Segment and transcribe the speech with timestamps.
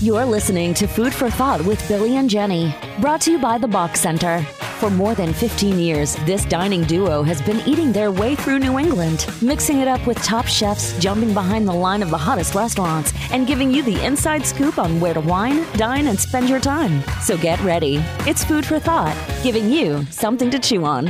[0.00, 3.66] You're listening to Food for Thought with Billy and Jenny, brought to you by the
[3.66, 4.42] Boch Center.
[4.78, 8.78] For more than 15 years, this dining duo has been eating their way through New
[8.78, 13.12] England, mixing it up with top chefs jumping behind the line of the hottest restaurants
[13.32, 17.02] and giving you the inside scoop on where to wine, dine, and spend your time.
[17.20, 17.96] So get ready.
[18.20, 21.08] It's Food for Thought, giving you something to chew on.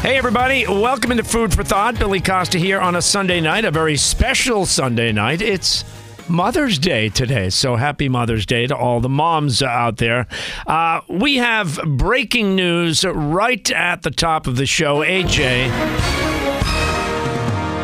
[0.00, 0.66] Hey, everybody.
[0.66, 1.96] Welcome into Food for Thought.
[1.96, 5.40] Billy Costa here on a Sunday night, a very special Sunday night.
[5.40, 5.84] It's
[6.30, 7.50] Mother's Day today.
[7.50, 10.26] So happy Mother's Day to all the moms out there.
[10.66, 15.00] Uh, we have breaking news right at the top of the show.
[15.00, 16.19] AJ.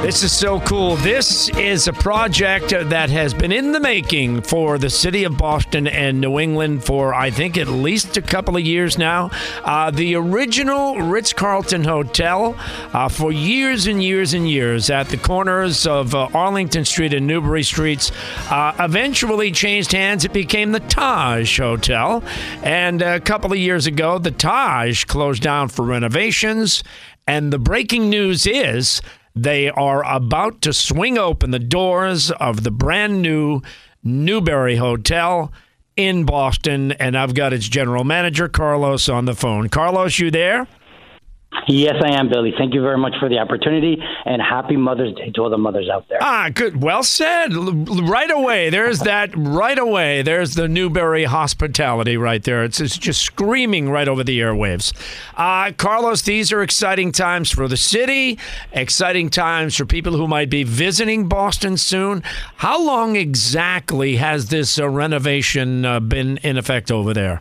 [0.02, 0.94] This is so cool.
[0.96, 5.88] This is a project that has been in the making for the city of Boston
[5.88, 9.30] and New England for, I think, at least a couple of years now.
[9.64, 12.54] Uh, the original Ritz Carlton Hotel
[12.92, 17.26] uh, for years and years and years at the corners of uh, Arlington Street and
[17.26, 18.12] Newbury Streets
[18.48, 20.24] uh, eventually changed hands.
[20.24, 22.22] It became the Taj Hotel.
[22.62, 26.84] And a couple of years ago, the Taj closed down for renovations.
[27.26, 29.02] And the breaking news is
[29.36, 33.60] they are about to swing open the doors of the brand new
[34.02, 35.52] Newbury Hotel
[35.94, 39.68] in Boston, and I've got its general manager, Carlos, on the phone.
[39.68, 40.66] Carlos, you there?
[41.68, 42.52] Yes, I am, Billy.
[42.56, 45.88] Thank you very much for the opportunity, and happy Mother's Day to all the mothers
[45.88, 46.18] out there.
[46.20, 46.80] Ah, good.
[46.80, 47.52] Well said.
[47.52, 48.70] L- right away.
[48.70, 49.30] There's that.
[49.36, 50.22] Right away.
[50.22, 52.62] There's the Newbury hospitality right there.
[52.62, 54.92] It's, it's just screaming right over the airwaves.
[55.36, 58.38] Uh, Carlos, these are exciting times for the city.
[58.72, 62.22] Exciting times for people who might be visiting Boston soon.
[62.56, 67.40] How long exactly has this uh, renovation uh, been in effect over there?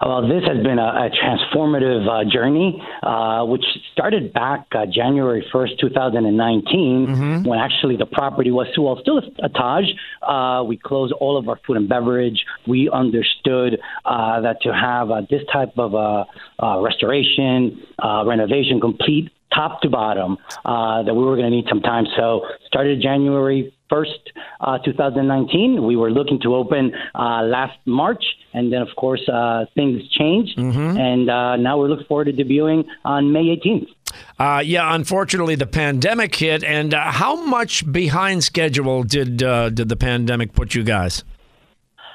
[0.00, 5.44] Well, this has been a, a transformative uh, journey, uh, which started back uh, January
[5.52, 7.48] 1st, 2019, Mm-hmm.
[7.48, 9.84] when actually the property was well, still a Taj.
[10.22, 12.44] Uh, we closed all of our food and beverage.
[12.66, 16.24] We understood uh, that to have uh, this type of uh,
[16.62, 21.66] uh, restoration, uh, renovation, complete top to bottom, uh, that we were going to need
[21.68, 22.04] some time.
[22.16, 24.08] So started January 1st,
[24.60, 25.84] uh, 2019.
[25.84, 30.58] We were looking to open uh, last March, and then, of course, uh, things changed.
[30.58, 33.88] And uh, now we're looking forward to debuting on May 18th.
[34.38, 36.62] Uh, yeah, unfortunately, the pandemic hit.
[36.64, 41.24] And uh, how much behind schedule did uh, did the pandemic put you guys?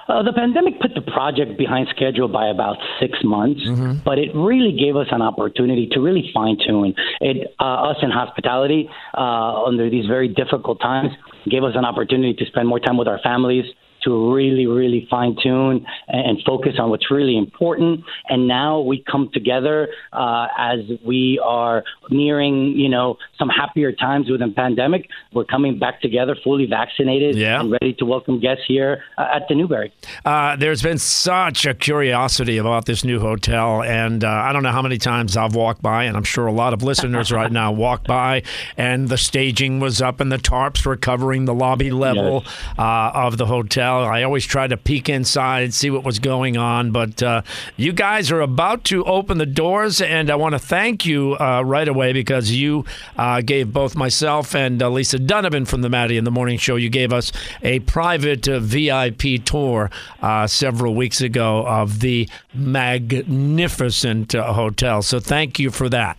[0.08, 3.62] Uh, the pandemic put the project behind schedule by about six months,
[4.04, 7.56] but it really gave us an opportunity to really fine tune it.
[7.60, 11.12] Uh, us in hospitality, uh, under these very difficult times,
[11.50, 13.66] gave us an opportunity to spend more time with our families,
[14.04, 18.04] to really, really fine tune and, focus on what's really important.
[18.28, 24.30] And now we come together uh, as we are nearing, you know, some happier times
[24.30, 25.08] within the pandemic.
[25.34, 27.60] We're coming back together, fully vaccinated Yeah.
[27.60, 29.94] and ready to welcome guests here uh, at the Newbury.
[30.26, 34.72] Uh, there's been such a curiosity about this new hotel, and uh, I don't know
[34.72, 37.72] how many times I've walked by, and I'm sure a lot of listeners right now
[37.72, 38.42] walk by,
[38.78, 42.44] and the staging was up, and the tarps were covering the lobby level
[42.80, 43.91] uh, of the hotel.
[44.00, 47.42] I always tried to peek inside, and see what was going on, but uh,
[47.78, 51.62] you guys are about to open the doors, and I want to thank you uh,
[51.66, 52.86] right away because you
[53.18, 56.76] uh, gave both myself and uh, Lisa Donovan from the Matty in the Morning Show.
[56.76, 57.32] You gave us
[57.62, 59.92] a private uh, VIP tour
[60.22, 65.02] uh, several weeks ago of the magnificent hotel.
[65.02, 66.18] So thank you for that.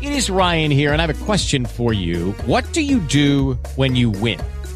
[0.00, 2.32] It is Ryan here, and I have a question for you.
[2.46, 4.40] What do you do when you win?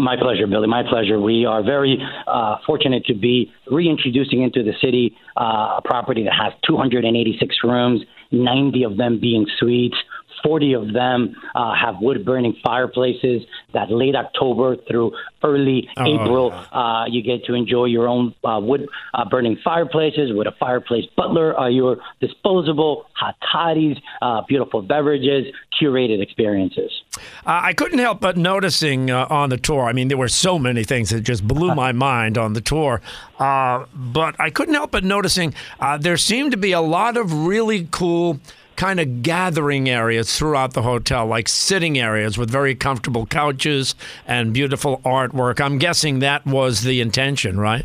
[0.00, 0.68] My pleasure, Billy.
[0.68, 1.20] My pleasure.
[1.20, 6.34] We are very uh, fortunate to be reintroducing into the city uh, a property that
[6.34, 9.96] has 286 rooms, 90 of them being suites,
[10.42, 13.42] 40 of them uh, have wood burning fireplaces.
[13.74, 15.12] That late October through
[15.42, 20.32] early Oh, April, uh, you get to enjoy your own uh, wood uh, burning fireplaces
[20.32, 25.46] with a fireplace butler, uh, your disposable hot toddies, uh, beautiful beverages,
[25.80, 26.90] curated experiences.
[27.16, 27.20] Uh,
[27.62, 29.84] I couldn't help but noticing uh, on the tour.
[29.84, 33.00] I mean, there were so many things that just blew my mind on the tour.
[33.38, 37.46] Uh, but I couldn't help but noticing uh, there seemed to be a lot of
[37.46, 38.40] really cool
[38.78, 44.54] kind of gathering areas throughout the hotel, like sitting areas with very comfortable couches and
[44.54, 45.60] beautiful artwork.
[45.60, 47.84] I'm guessing that was the intention, right?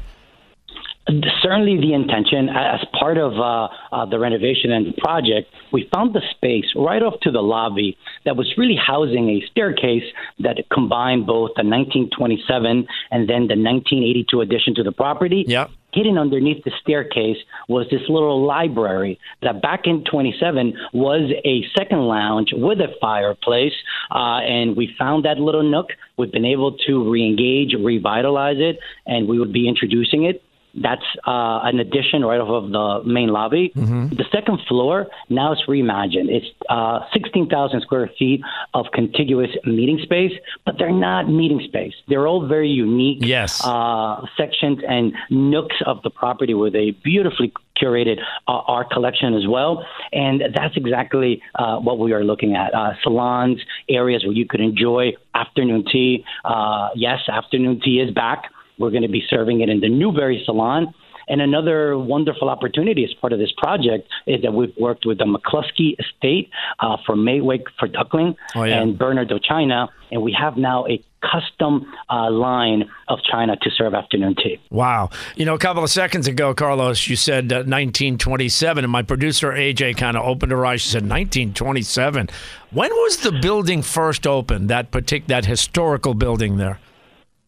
[1.42, 6.13] Certainly, the intention as part of uh, uh, the renovation and the project, we found
[6.13, 10.06] the space right off to the lobby that was really housing a staircase
[10.39, 15.44] that combined both the 1927 and then the 1982 addition to the property.
[15.46, 15.72] Yep.
[15.94, 17.38] Hidden underneath the staircase
[17.68, 23.74] was this little library that back in 27 was a second lounge with a fireplace.
[24.12, 25.88] Uh, and we found that little nook.
[26.18, 30.44] We've been able to re engage, revitalize it, and we would be introducing it
[30.81, 33.72] that's uh, an addition right off of the main lobby.
[33.75, 36.30] The second floor now it's reimagined.
[36.30, 38.42] It's uh, 16,000 square feet
[38.74, 40.31] of contiguous meeting space,
[40.66, 41.94] but they're not meeting space.
[42.08, 43.62] They're all very unique Yes.
[43.64, 49.48] uh, sections and nooks of the property with a beautifully curated uh, art collection as
[49.48, 49.86] well.
[50.12, 52.74] And that's exactly uh, what we are looking at.
[52.74, 53.60] Uh, salons,
[53.90, 56.24] areas where you could enjoy afternoon tea.
[56.46, 58.46] Uh, yes, afternoon tea is back.
[58.78, 60.94] We're going to be serving it in the Newbury Salon.
[61.25, 65.24] And another wonderful opportunity as part of this project is that we've worked with the
[65.25, 66.50] McCloskey Estate
[66.81, 68.81] uh, for Make Way for Duckling Oh, yeah.
[68.81, 73.94] and Bernardaud China, and we have now a custom uh, line of China to serve
[73.94, 74.60] afternoon tea.
[74.70, 75.12] Wow.
[75.38, 79.52] You know, a couple of seconds ago, Carlos, you said uh, 1927, and my producer,
[79.54, 80.81] AJ, kind of opened her eyes.
[80.81, 82.28] She said 1927.
[82.72, 86.80] When was the building first opened, that, partic- that historical building there?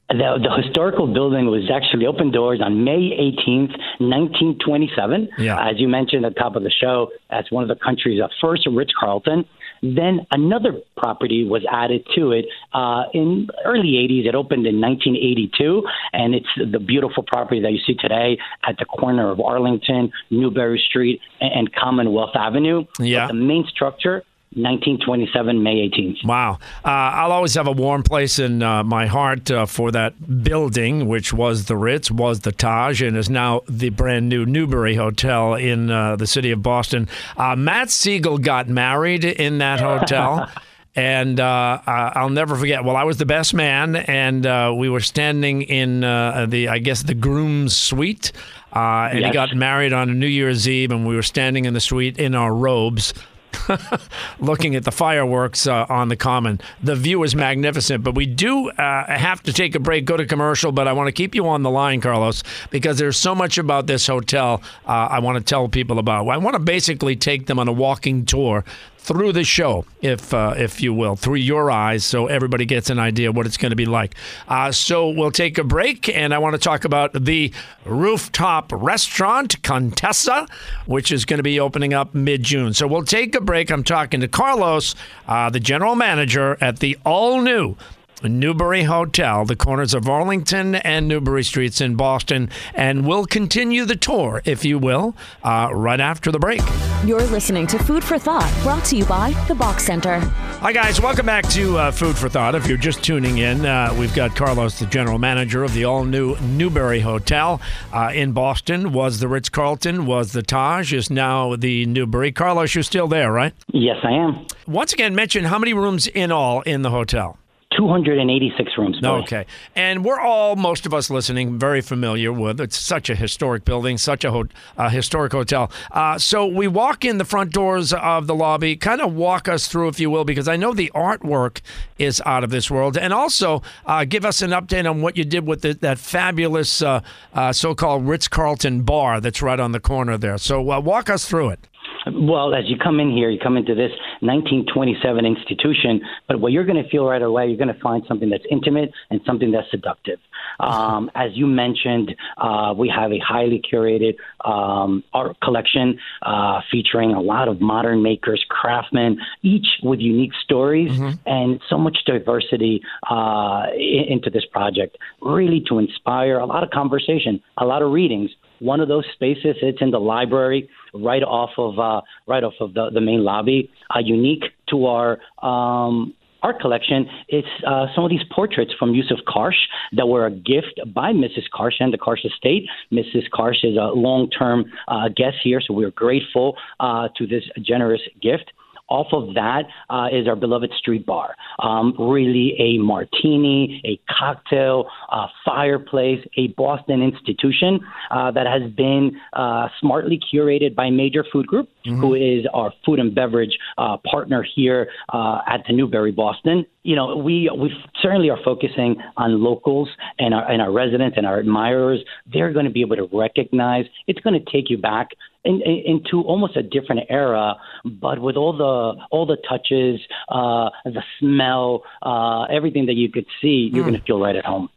[0.09, 5.29] The, the historical building was actually opened doors on May 18th, 1927.
[5.39, 5.57] Yeah.
[5.59, 8.27] As you mentioned at the top of the show, as one of the country's uh,
[8.39, 9.45] first Ritz Carlton.
[9.81, 14.27] Then another property was added to it uh, in early 80s.
[14.27, 18.37] It opened in 1982, and it's the beautiful property that you see today
[18.67, 22.85] at the corner of Arlington, Newbury Street, and, and Commonwealth Avenue.
[22.99, 23.27] Yeah.
[23.27, 24.23] But the main structure,
[24.55, 26.25] 1927, May 18th.
[26.25, 26.59] Wow.
[26.83, 31.07] Uh, I'll always have a warm place in uh, my heart uh, for that building,
[31.07, 35.55] which was the Ritz, was the Taj, and is now the brand new Newbury Hotel
[35.55, 37.07] in uh, the city of Boston.
[37.37, 40.49] Uh, Matt Siegel got married in that hotel.
[40.97, 42.85] And uh, I- I'll never forget.
[42.85, 46.77] Well, I was the best man, and uh, we were standing in uh, the, I
[46.77, 48.31] guess, the groom's suite.
[48.71, 51.81] Uh, and he got married on New Year's Eve, and we were standing in the
[51.81, 53.13] suite in our robes
[54.39, 56.59] looking at the fireworks uh, on the common.
[56.83, 60.25] The view is magnificent, but we do uh, have to take a break, go to
[60.25, 60.71] commercial.
[60.71, 63.87] But I want to keep you on the line, Carlos, because there's so much about
[63.87, 66.27] this hotel uh, I want to tell people about.
[66.27, 68.63] I want to basically take them on a walking tour
[69.05, 72.97] through the show, if uh, if you will, through your eyes, so everybody gets an
[72.97, 74.15] idea what it's going to be like.
[74.47, 77.53] Uh, so we'll take a break, and I want to talk about the
[77.85, 80.47] rooftop restaurant Contessa,
[80.87, 82.73] which is going to be opening up mid June.
[82.73, 83.69] So we'll take a break.
[83.69, 84.95] I'm talking to Carlos,
[85.27, 87.75] uh, the general manager at the all new.
[88.23, 93.95] Newbury Hotel, the corners of Arlington and Newbury Streets in Boston, and we'll continue the
[93.95, 96.61] tour, if you will, uh, right after the break.
[97.05, 100.19] You're listening to Food for Thought, brought to you by the Boch Center.
[100.19, 100.99] Hi, guys.
[100.99, 102.55] Welcome back to uh, Food for Thought.
[102.55, 106.03] If you're just tuning in, uh, we've got Carlos, the general manager of the all
[106.03, 107.61] new Newbury Hotel
[107.93, 108.91] uh, in Boston.
[108.91, 112.31] Was the Ritz Carlton, was the Taj, is now the Newbury.
[112.31, 113.53] Carlos, you're still there, right?
[113.71, 114.47] Yes, I am.
[114.65, 117.37] Once again, mention how many rooms in all in the hotel?
[117.77, 118.99] 286 rooms.
[118.99, 119.21] Billy.
[119.21, 119.45] Okay.
[119.75, 123.97] And we're all, most of us listening, very familiar with it's such a historic building,
[123.97, 125.71] such a ho- historic hotel.
[125.91, 129.67] Uh, so we walk in the front doors of the lobby, kind of walk us
[129.67, 131.61] through, if you will, because I know the artwork
[131.97, 132.97] is out of this world.
[132.97, 136.81] And also uh, give us an update on what you did with the, that fabulous
[136.81, 137.01] uh,
[137.33, 140.37] uh, so called Ritz Carlton bar that's right on the corner there.
[140.37, 141.67] So uh, walk us through it.
[142.11, 146.65] Well, as you come in here, you come into this 1927 institution, but what you're
[146.65, 149.69] going to feel right away, you're going to find something that's intimate and something that's
[149.71, 150.19] seductive.
[150.59, 157.13] Um, as you mentioned, uh, we have a highly curated um, art collection uh, featuring
[157.13, 160.91] a lot of modern makers, craftsmen, each with unique stories
[161.25, 167.41] and so much diversity uh, into this project, really to inspire a lot of conversation,
[167.57, 168.29] a lot of readings.
[168.59, 172.73] One of those spaces, it's in the library, right off of uh, right off of
[172.73, 173.69] the, the main lobby.
[173.93, 176.13] A unique to our um,
[176.45, 179.61] art collection is uh, some of these portraits from Yousuf Karsh
[179.93, 181.45] that were a gift by Mrs.
[181.53, 182.67] Karsh and the Karsh estate.
[182.91, 183.23] Mrs.
[183.33, 188.01] Karsh is a long term uh, guest here, so we're grateful uh, to this generous
[188.21, 188.51] gift.
[188.87, 191.35] Off of that uh, is our beloved street bar.
[191.59, 197.79] Um, really, a martini, a cocktail, a fireplace, a Boston institution
[198.11, 202.99] uh, that has been uh, smartly curated by Major Food Group, who is our food
[202.99, 206.65] and beverage uh, partner here uh, at the Newbury Boston.
[206.83, 209.89] You know, we we certainly are focusing on locals
[210.19, 211.99] and our and our residents and our admirers.
[212.31, 213.85] They're going to be able to recognize.
[214.07, 215.09] It's going to take you back
[215.45, 220.69] in, in, into almost a different era, but with all the all the touches, uh,
[220.85, 224.69] the smell, uh, everything that you could see, you're going to feel right at home.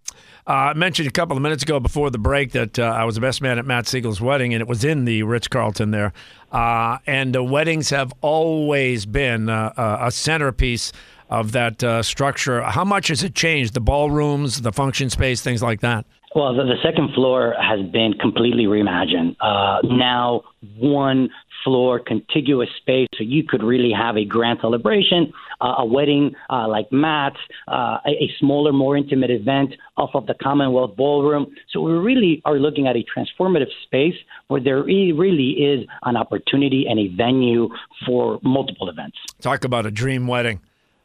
[0.46, 3.16] Uh, I mentioned a couple of minutes ago before the break that uh, I was
[3.16, 6.14] the best man at Matt Siegel's wedding, and it was in the Ritz Carlton there.
[6.50, 10.90] Uh, and uh, weddings have always been uh, a centerpiece
[11.28, 12.62] of that uh, structure.
[12.62, 13.74] How much has it changed?
[13.74, 16.06] The ballrooms, the function space, things like that.
[16.34, 19.36] Well, the, the second floor has been completely reimagined.
[19.40, 20.42] Uh, now,
[20.76, 21.30] one
[21.64, 26.68] floor contiguous space, so you could really have a grand celebration, uh, a wedding uh,
[26.68, 31.46] like Matt's, uh, a, a smaller, more intimate event off of the Commonwealth Ballroom.
[31.72, 34.14] So we really are looking at a transformative space
[34.48, 37.68] where there really, really is an opportunity and a venue
[38.06, 39.16] for multiple events.
[39.40, 40.60] Talk about a dream wedding.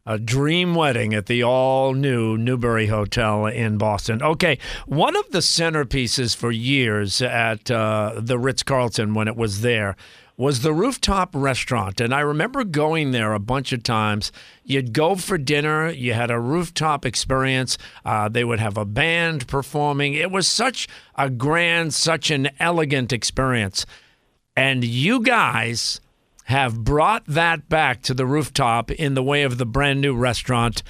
[0.05, 4.21] A dream wedding at the all new Newbury Hotel in Boston.
[4.21, 9.61] Okay, one of the centerpieces for years at uh, the Ritz Carlton when it was
[9.61, 9.95] there
[10.35, 12.01] was the rooftop restaurant.
[12.01, 14.33] And I remember going there a bunch of times.
[14.65, 17.77] You'd go for dinner, you had a rooftop experience.
[18.03, 20.15] Uh, they would have a band performing.
[20.15, 23.85] It was such a grand, such an elegant experience.
[24.57, 26.01] And you guys
[26.45, 30.83] have brought that back to the rooftop in the way of the brand new restaurant,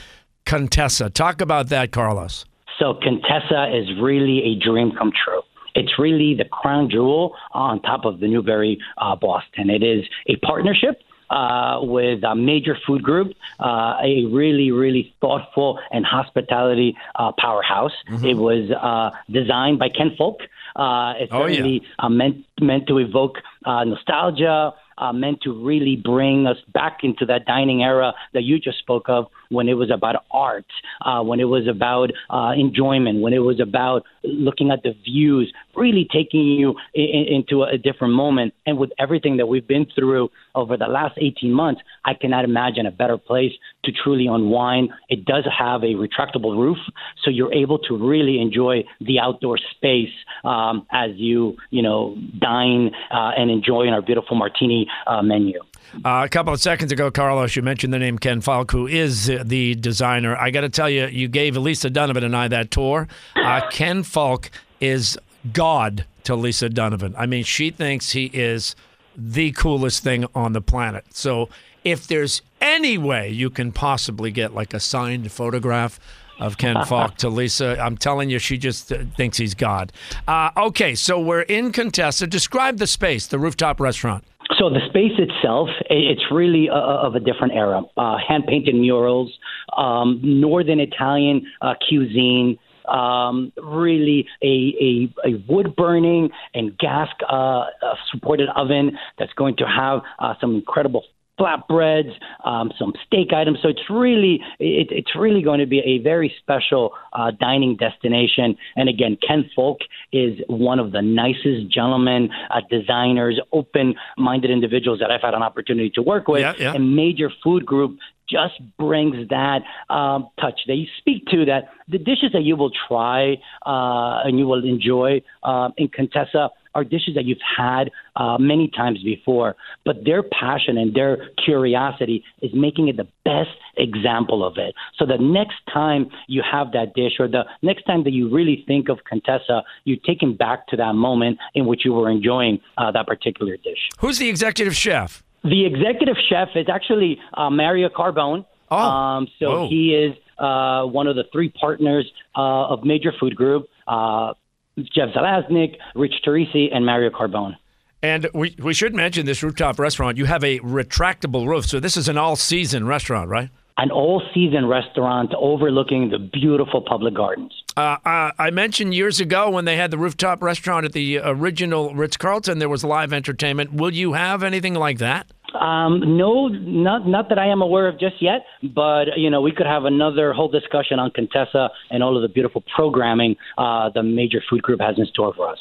[0.45, 1.10] Contessa.
[1.10, 2.45] Talk about that, Carlos.
[2.79, 5.41] So Contessa is really a dream come true.
[5.75, 9.69] It's really the crown jewel on top of the Newbury uh, Boston.
[9.69, 15.79] It is a partnership uh, with a major food group, uh, a really, really thoughtful
[15.91, 17.93] and hospitality uh, powerhouse.
[18.24, 20.41] It was uh, designed by Ken Fulk.
[20.75, 21.55] Uh, it's Oh, yeah.
[21.55, 27.00] certainly uh, meant meant to evoke uh, nostalgia, uh, meant to really bring us back
[27.03, 30.65] into that dining era that you just spoke of when it was about art,
[31.05, 35.48] uh, when it was about uh, enjoyment, when it was about looking at the views,
[35.75, 38.53] really taking you i- i- into a different moment.
[38.65, 42.86] And with everything that we've been through over the last 18 months, I cannot imagine
[42.86, 43.53] a better place
[43.86, 44.89] to truly unwind.
[45.10, 46.77] It does have a retractable roof,
[47.24, 52.91] so you're able to really enjoy the outdoor space um, as you, you know, dine
[53.12, 55.60] uh, and enjoy in our beautiful martini uh, menu.
[56.03, 59.27] Uh, a couple of seconds ago, Carlos, you mentioned the name Ken Fulk, who is
[59.27, 60.35] the designer.
[60.35, 63.07] I got to tell you, you gave Lisa Donovan and I that tour.
[63.35, 64.50] Uh, Ken Fulk
[64.81, 65.17] is
[65.51, 67.13] God to Lisa Donovan.
[67.17, 68.75] I mean, she thinks he is
[69.15, 71.05] the coolest thing on the planet.
[71.12, 71.50] So
[71.83, 76.00] if there's any way you can possibly get like a signed photograph
[76.39, 79.91] of Ken Fulk to Lisa, I'm telling you, she just uh, thinks he's God.
[80.27, 82.25] Uh, okay, so we're in Contessa.
[82.25, 84.23] Describe the space, the rooftop restaurant.
[84.57, 87.81] So the space itself, it's really uh, of a different era.
[87.97, 89.31] Uh, hand painted murals,
[89.75, 92.57] um, northern Italian uh, cuisine.
[92.88, 97.65] Um, really, a, a, a wood burning and gas uh, uh,
[98.12, 101.05] supported oven that's going to have uh, some incredible
[101.39, 102.11] flatbreads,
[102.45, 103.59] um, some steak items.
[103.61, 108.55] So it's really it, it's really going to be a very special uh, dining destination.
[108.75, 109.79] And again, Ken Fulk
[110.11, 115.91] is one of the nicest gentlemen, uh, designers, open-minded individuals that I've had an opportunity
[115.95, 116.41] to work with.
[116.41, 116.73] Yeah, yeah.
[116.73, 117.97] And Major Food Group
[118.29, 119.59] just brings that
[119.89, 120.61] um, touch.
[120.67, 123.33] They speak to that the dishes that you will try
[123.65, 128.69] uh, and you will enjoy uh, in Contessa are dishes that you've had uh, many
[128.69, 134.57] times before, but their passion and their curiosity is making it the best example of
[134.57, 134.75] it.
[134.97, 138.63] So the next time you have that dish, or the next time that you really
[138.67, 142.91] think of Contessa, you're taken back to that moment in which you were enjoying uh,
[142.91, 143.79] that particular dish.
[143.99, 145.23] Who's the executive chef?
[145.43, 148.45] The executive chef is actually uh, Mario Carbone.
[148.71, 148.77] Oh.
[148.77, 149.69] Um, so Whoa.
[149.69, 153.67] he is uh, one of the three partners uh, of Major Food Group.
[153.87, 154.33] Uh,
[154.77, 157.55] Jeff Zalaznick, Rich Torrisi, and Mario Carbone.
[158.01, 160.17] And we, we should mention this rooftop restaurant.
[160.17, 163.49] You have a retractable roof, so this is an all season restaurant, right?
[163.75, 167.51] An all-season restaurant overlooking the beautiful public gardens.
[167.75, 171.95] Uh, uh, I mentioned years ago when they had the rooftop restaurant at the original
[171.95, 173.73] Ritz Carlton, there was live entertainment.
[173.73, 175.25] Will you have anything like that?
[175.55, 178.45] Um, no, not not that I am aware of just yet.
[178.62, 182.29] But you know, we could have another whole discussion on Contessa and all of the
[182.29, 185.60] beautiful programming uh, the major food group has in store for us.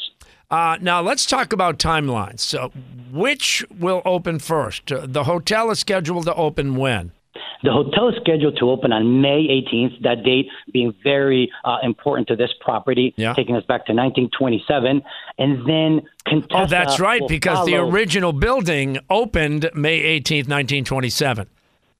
[0.50, 2.40] Uh, now let's talk about timelines.
[2.40, 2.70] So,
[3.10, 4.92] which will open first?
[4.92, 7.12] Uh, the hotel is scheduled to open when?
[7.62, 12.28] The hotel is scheduled to open on May 18th, that date being very uh, important
[12.28, 13.32] to this property, Yeah.
[13.34, 15.02] taking us back to 1927.
[15.38, 16.62] And then Contessa.
[16.62, 21.46] Oh, that's right, because the original building opened May 18th, 1927.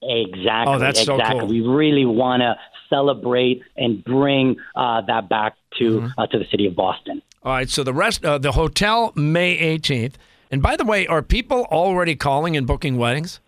[0.03, 0.75] Exactly.
[0.75, 1.47] Oh, that's so cool.
[1.47, 2.57] We really want to
[2.91, 6.21] celebrate and bring uh, that back to Mm-hmm.
[6.21, 7.23] uh, to the city of Boston.
[7.45, 10.15] All right, so the rest, uh, the hotel May 18th.
[10.51, 13.41] And by the way, are people already calling and booking weddings?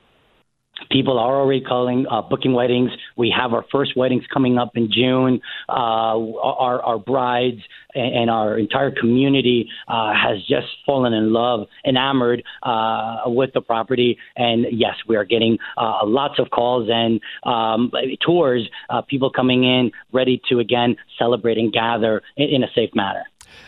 [0.91, 2.91] People are already calling, uh, booking weddings.
[3.17, 5.41] We have our first weddings coming up in June.
[5.69, 7.61] Uh, our, our brides
[7.95, 14.19] and, our entire community uh, has just fallen in love, enamored uh, with the property.
[14.37, 17.91] And yes, we are getting uh, lots of calls and um,
[18.25, 18.69] tours.
[18.91, 23.25] Uh, people coming in ready to again celebrate and gather in, in a safe manner.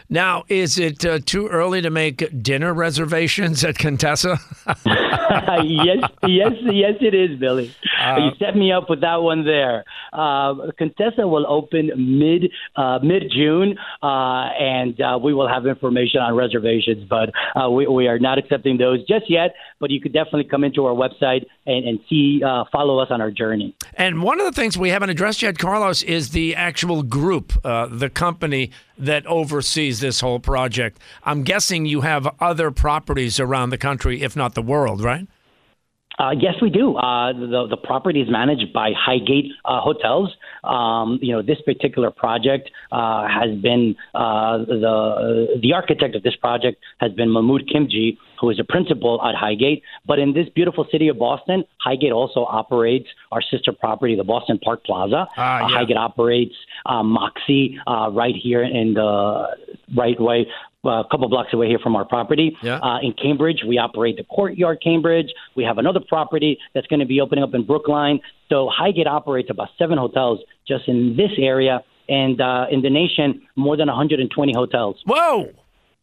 [0.09, 4.39] Now, is it uh, too early to make dinner reservations at Contessa?
[4.67, 7.75] yes, yes, yes, it is, Billy.
[8.01, 9.85] Uh, you set me up with that one there.
[10.13, 16.21] Uh, Contessa will open mid uh, mid June, uh, and uh, we will have information
[16.21, 17.07] on reservations.
[17.09, 19.55] But uh, we, we are not accepting those just yet.
[19.81, 23.21] But you could definitely come into our website and, and see, uh, follow us on
[23.21, 23.75] our journey.
[23.95, 27.87] And one of the things we haven't addressed yet, Carlos, is the actual group, uh,
[27.87, 30.99] the company that oversees this whole project.
[31.25, 35.27] I'm guessing you have other properties around the country, if not the world, right?
[36.19, 36.97] Uh, yes, we do.
[36.97, 40.35] Uh, the the property is managed by Highgate uh, Hotels.
[40.65, 46.37] Um, you know, this particular project uh, has been uh, the the architect of this
[46.37, 49.83] project has been Mahmood Khimji, who is a principal at Highgate.
[50.07, 54.59] But in this beautiful city of Boston, Highgate also operates our sister property, the Boston
[54.59, 55.27] Park Plaza.
[55.37, 55.75] Ah, Uh, yeah.
[55.77, 56.55] Highgate operates
[56.87, 59.49] uh, Moxy uh, right here in the
[59.97, 60.47] right way.
[60.85, 62.57] uh, A couple blocks away here from our property.
[62.63, 62.79] Yeah.
[62.79, 65.31] Uh, in Cambridge, we operate the Courtyard Cambridge.
[65.57, 68.21] We have another property that's going to be opening up in Brookline.
[68.51, 73.43] So Highgate operates about seven hotels just in this area, and uh, in the nation,
[73.57, 74.97] more than 120 hotels.
[75.07, 75.51] Whoa,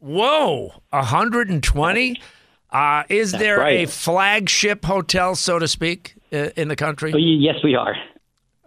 [0.04, 2.22] whoa, 120.
[2.70, 7.14] Uh, is That's there a flagship hotel, so to speak, uh, in the country?
[7.16, 7.96] Yes, we are.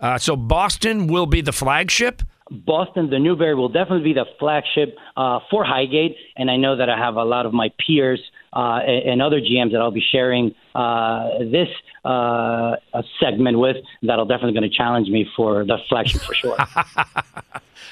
[0.00, 2.22] Uh, so Boston will be the flagship.
[2.50, 6.88] Boston, the Newbury will definitely be the flagship uh, for Highgate, and I know that
[6.88, 8.20] I have a lot of my peers
[8.52, 11.68] uh, and other GMs that I'll be sharing uh, this
[12.04, 12.76] uh,
[13.18, 16.56] segment with that'll definitely going to challenge me for the flagship for sure.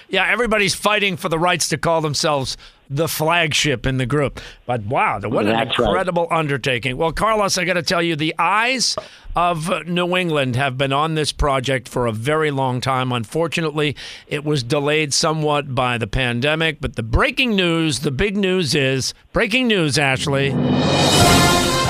[0.09, 2.57] Yeah, everybody's fighting for the rights to call themselves
[2.91, 4.41] the flagship in the group.
[4.67, 5.89] But wow, what an That's right.
[5.89, 6.97] incredible undertaking.
[6.97, 8.97] Well, Carlos, I got to tell you, the eyes
[9.35, 13.13] of New England have been on this project for a very long time.
[13.13, 13.97] Unfortunately,
[14.29, 16.81] it was delayed somewhat by the pandemic.
[16.81, 20.55] But the breaking news, the big news is breaking news, Ashley.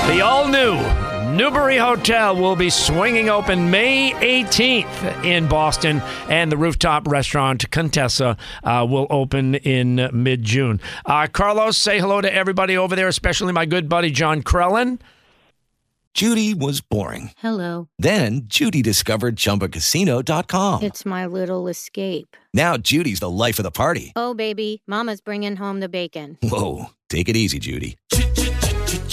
[0.07, 0.75] The all new
[1.35, 8.37] Newbury Hotel will be swinging open May 18th in Boston, and the rooftop restaurant Contessa
[8.63, 10.79] uh, will open in mid June.
[11.05, 15.01] Uh, Carlos, say hello to everybody over there, especially my good buddy John Krellen.
[16.13, 17.31] Judy was boring.
[17.37, 17.89] Hello.
[17.99, 20.83] Then Judy discovered ChumbaCasino.com.
[20.83, 22.37] It's my little escape.
[22.53, 24.13] Now Judy's the life of the party.
[24.15, 26.37] Oh, baby, Mama's bringing home the bacon.
[26.41, 27.97] Whoa, take it easy, Judy.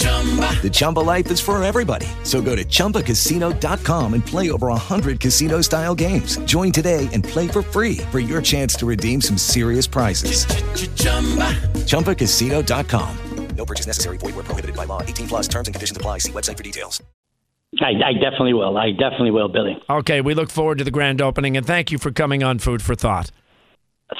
[0.03, 2.07] The Chumba life is for everybody.
[2.23, 6.37] So go to ChumbaCasino.com and play over 100 casino style games.
[6.45, 10.45] Join today and play for free for your chance to redeem some serious prizes.
[11.85, 13.17] ChumbaCasino.com.
[13.55, 14.17] No purchase necessary.
[14.17, 15.01] Void where prohibited by law.
[15.03, 16.19] 18 plus terms and conditions apply.
[16.19, 17.01] See website for details.
[17.81, 18.77] I, I definitely will.
[18.77, 19.81] I definitely will, Billy.
[19.89, 22.81] Okay, we look forward to the grand opening, and thank you for coming on Food
[22.81, 23.31] for Thought.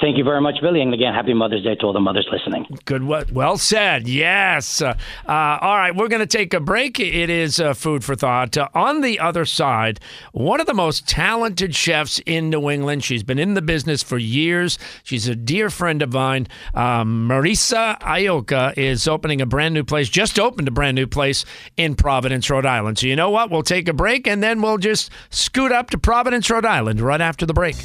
[0.00, 0.80] Thank you very much, Billy.
[0.80, 2.66] And again, happy Mother's Day to all the mothers listening.
[2.84, 3.04] Good.
[3.04, 4.08] Well, said.
[4.08, 4.80] Yes.
[4.82, 4.96] Uh,
[5.28, 5.94] uh, all right.
[5.94, 6.98] We're going to take a break.
[6.98, 8.56] It is uh, food for thought.
[8.56, 10.00] Uh, on the other side,
[10.32, 13.04] one of the most talented chefs in New England.
[13.04, 14.78] She's been in the business for years.
[15.04, 16.48] She's a dear friend of mine.
[16.72, 21.44] Um, Marisa Iocco is opening a brand new place, just opened a brand new place
[21.76, 22.98] in Providence, Rhode Island.
[22.98, 23.50] So, you know what?
[23.50, 27.20] We'll take a break and then we'll just scoot up to Providence, Rhode Island right
[27.20, 27.76] after the break.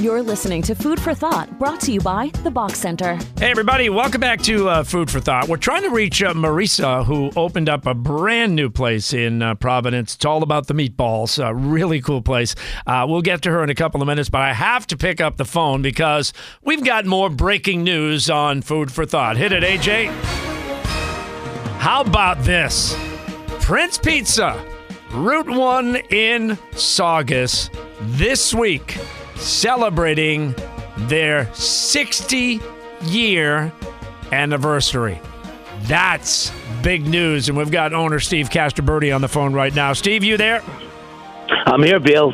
[0.00, 3.14] You're listening to Food for Thought, brought to you by The Boch Center.
[3.38, 5.48] Hey, everybody, welcome back to uh, Food for Thought.
[5.48, 9.54] We're trying to reach uh, Marisa, who opened up a brand new place in uh,
[9.54, 10.16] Providence.
[10.16, 11.42] It's all about the meatballs.
[11.42, 12.56] A really cool place.
[12.88, 15.20] Uh, we'll get to her in a couple of minutes, but I have to pick
[15.20, 16.32] up the phone because
[16.64, 19.36] we've got more breaking news on Food for Thought.
[19.36, 20.08] Hit it, AJ.
[21.78, 22.96] How about this?
[23.60, 24.60] Prince Pizza,
[25.12, 28.98] Route 1 in Saugus, this week
[29.36, 30.54] celebrating
[30.96, 32.60] their 60
[33.02, 33.72] year
[34.32, 35.20] anniversary.
[35.82, 36.50] That's
[36.82, 37.48] big news.
[37.48, 39.92] And we've got owner Steve Castraberti on the phone right now.
[39.92, 40.62] Steve, you there?
[41.66, 42.32] I'm here, Bill.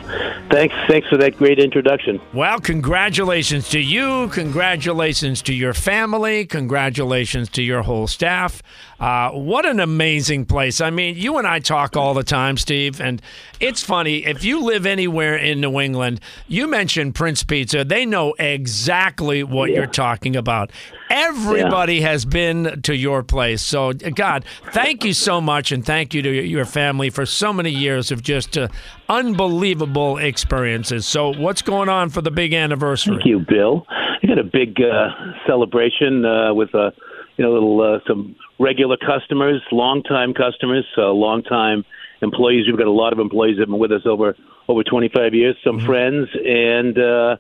[0.51, 2.21] Thanks, thanks for that great introduction.
[2.33, 4.29] Well, congratulations to you.
[4.29, 6.45] Congratulations to your family.
[6.47, 8.63] Congratulations to your whole staff.
[9.01, 10.79] Uh, what an amazing place.
[10.81, 13.23] I mean, you and I talk all the time, Steve, and
[13.59, 14.27] it's funny.
[14.27, 19.71] If you live anywhere in New England, you mentioned Prince Pizza, they know exactly what
[19.71, 19.77] Yeah.
[19.77, 20.71] you're talking about.
[21.09, 23.63] Everybody has been to your place.
[23.63, 27.71] So, God, thank you so much, and thank you to your family for so many
[27.71, 28.69] years of just uh,
[29.09, 31.07] unbelievable experiences.
[31.07, 33.15] So, what's going on for the big anniversary?
[33.17, 33.87] Thank you, Bill.
[33.89, 35.09] I got a big uh,
[35.47, 36.93] celebration uh, with a
[37.41, 41.87] you know little uh, some regular customers, longtime customers, uh, longtime
[42.21, 42.67] employees.
[42.67, 44.37] We've got a lot of employees that have been with us over
[44.69, 45.57] over 25 years.
[45.65, 46.99] Some friends and.
[46.99, 47.37] Uh,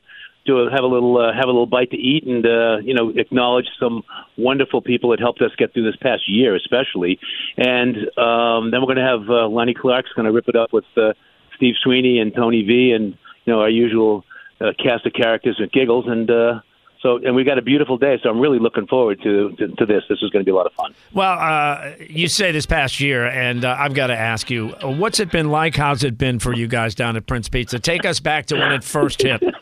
[0.47, 2.95] do a, have a little uh, have a little bite to eat and uh, you
[2.95, 4.03] know acknowledge some
[4.39, 7.21] wonderful people that helped us get through this past year, especially.
[7.59, 10.73] And um, then we're going to have uh, Lenny Clark's going to rip it up
[10.73, 11.13] with uh,
[11.57, 14.25] Steve Sweeney and Tony V and you know our usual
[14.63, 16.31] uh, cast of characters and giggles and.
[16.31, 16.61] Uh,
[17.03, 19.87] so, and we got a beautiful day, so I'm really looking forward to to, to
[19.87, 20.03] this.
[20.09, 20.95] This is going to be a lot of fun.
[21.15, 25.19] Well, uh, you say this past year, and uh, I've got to ask you, what's
[25.21, 25.77] it been like?
[25.77, 27.79] How's it been for you guys down at Prince Pizza?
[27.79, 29.43] Take us back to when it first hit.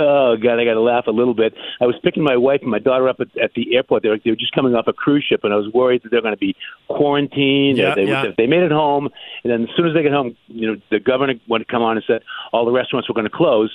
[0.00, 1.54] Oh God, I got to laugh a little bit.
[1.80, 4.04] I was picking my wife and my daughter up at, at the airport.
[4.04, 6.10] They were, they were just coming off a cruise ship, and I was worried that
[6.10, 6.54] they're going to be
[6.86, 7.78] quarantined.
[7.78, 8.26] Yeah, they, yeah.
[8.36, 9.08] they made it home,
[9.42, 11.82] and then as soon as they get home, you know, the governor went to come
[11.82, 13.70] on and said all the restaurants were going to close.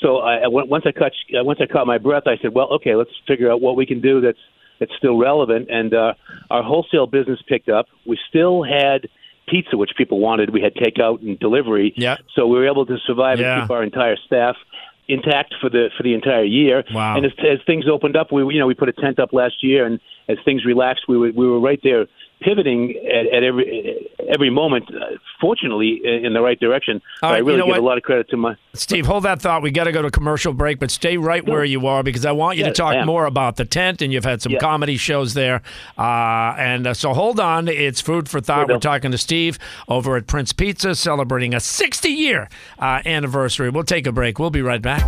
[0.00, 2.68] So I, I once I caught uh, once I caught my breath, I said, "Well,
[2.74, 4.38] okay, let's figure out what we can do that's
[4.78, 6.14] that's still relevant." And uh,
[6.50, 7.86] our wholesale business picked up.
[8.06, 9.08] We still had
[9.48, 10.50] pizza, which people wanted.
[10.50, 11.92] We had takeout and delivery.
[11.96, 12.16] Yeah.
[12.34, 13.54] So we were able to survive Yeah.
[13.54, 14.56] and keep our entire staff
[15.08, 16.84] intact for the for the entire year.
[16.94, 17.16] Wow.
[17.16, 19.62] And as, as things opened up, we you know we put a tent up last
[19.62, 22.06] year, and as things relaxed, we were we were right there
[22.40, 24.84] pivoting at, at every every moment.
[24.94, 27.00] Uh, fortunately, in in the right direction.
[27.22, 27.80] Right, I you really know give what?
[27.80, 28.56] a lot of credit to my.
[28.74, 29.62] Steve, hold that thought.
[29.62, 32.32] We got to go to commercial break, but stay right where you are because I
[32.32, 34.58] want you Yes, to talk more about the tent, and you've had some Yeah.
[34.58, 35.62] comedy shows there.
[35.98, 37.66] Uh, and uh, so hold on.
[37.68, 38.60] It's food for thought.
[38.68, 38.80] We're Bill.
[38.80, 42.48] talking to Steve over at Prince Pizza, celebrating a 60 year
[42.78, 43.70] uh, anniversary.
[43.70, 44.38] We'll take a break.
[44.38, 45.02] We'll be right back.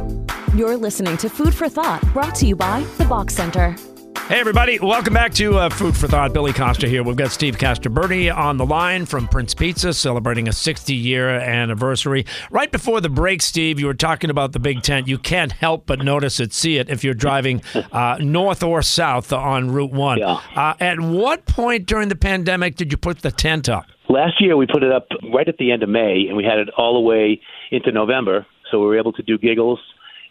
[0.56, 3.76] You're listening to Food for Thought, brought to you by The Boch Center.
[4.14, 4.78] Hey, everybody.
[4.78, 6.32] Welcome back to uh, Food for Thought.
[6.32, 7.02] Billy Costa here.
[7.02, 12.24] We've got Steve Castraberti on the line from Prince Pizza, celebrating a 60 year anniversary.
[12.50, 15.08] Right before the break, Steve, you were talking about the big tent.
[15.08, 19.32] You can't help but notice it, see it, if you're driving uh, north or south
[19.32, 20.18] on Route 1.
[20.18, 20.40] Yeah.
[20.54, 23.86] Uh, at what point during the pandemic did you put the tent up?
[24.08, 26.58] Last year, we put it up right at the end of May, and we had
[26.58, 28.46] it all the way into November.
[28.70, 29.80] So we were able to do giggles,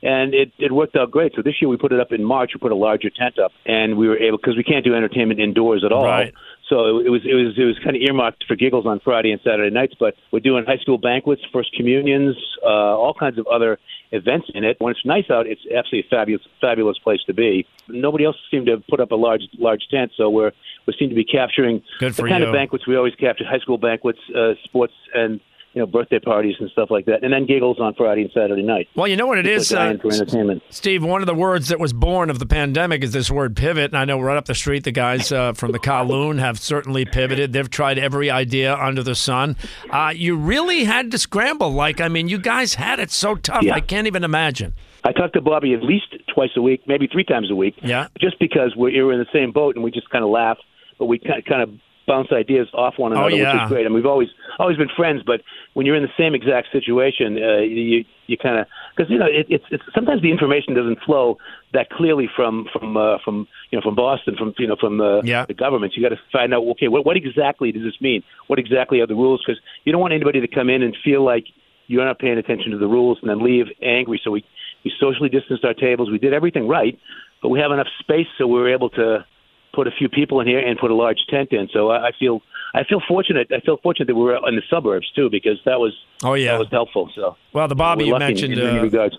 [0.03, 1.33] and it, it worked out great.
[1.35, 2.51] So this year, we put it up in March.
[2.53, 5.39] We put a larger tent up, and we were able because we can't do entertainment
[5.39, 6.05] indoors at all.
[6.05, 6.33] Right.
[6.69, 9.31] So it, it was it was it was kind of earmarked for giggles on Friday
[9.31, 9.93] and Saturday nights.
[9.99, 13.77] But we're doing high school banquets, first communions, uh, all kinds of other
[14.11, 14.77] events in it.
[14.79, 17.67] When it's nice out, it's absolutely a fabulous fabulous place to be.
[17.87, 20.51] Nobody else seemed to have put up a large large tent, so we're
[20.87, 22.47] we seem to be capturing the kind you.
[22.47, 25.39] of banquets we always capture: high school banquets, uh, sports, and
[25.73, 28.63] you know birthday parties and stuff like that, and then giggles on Friday and Saturday
[28.63, 28.87] night.
[28.95, 30.63] Well, you know what it is, are uh, for entertainment.
[30.69, 33.91] Steve, one of the words that was born of the pandemic is this word pivot.
[33.91, 37.05] And I know right up the street, the guys uh, from the Kowloon have certainly
[37.05, 37.53] pivoted.
[37.53, 39.55] They've tried every idea under the sun.
[39.89, 41.71] Uh, you really had to scramble.
[41.71, 43.63] Like, I mean, you guys had it so tough.
[43.63, 43.75] Yeah.
[43.75, 44.73] I can't even imagine.
[45.03, 47.75] I talk to Bobby at least twice a week, maybe three times a week.
[47.81, 48.07] Yeah.
[48.19, 50.57] Just because we're, we're in the same boat and we just kind of laugh,
[50.99, 51.69] but we kind of
[52.11, 53.53] bounce ideas off one Oh, another, yeah.
[53.53, 53.85] which is great.
[53.87, 55.39] And we've always always been friends, but
[55.75, 59.25] when you're in the same exact situation, uh, you you kind of because you know
[59.39, 61.37] it, it's, it's sometimes the information doesn't flow
[61.73, 63.35] that clearly from from uh, from
[63.71, 65.45] you know from Boston from you know from the, Yeah.
[65.45, 65.93] the government.
[65.95, 68.21] You got to find out okay what what exactly does this mean?
[68.47, 69.41] What exactly are the rules?
[69.45, 71.45] Because you don't want anybody to come in and feel like
[71.87, 74.19] you're not paying attention to the rules and then leave angry.
[74.23, 74.43] So we
[74.83, 76.09] we socially distanced our tables.
[76.11, 76.97] We did everything right,
[77.41, 79.25] but we have enough space so we were able to
[79.73, 81.69] put a few people in here and put a large tent in.
[81.73, 82.41] So I, I feel
[82.73, 83.51] I feel fortunate.
[83.51, 86.51] I feel fortunate that we were in the suburbs too because that was Oh, yeah.
[86.53, 87.09] that was helpful.
[87.15, 88.93] So Well, the Bobby you lucky in- mentioned.
[88.93, 89.09] in uh.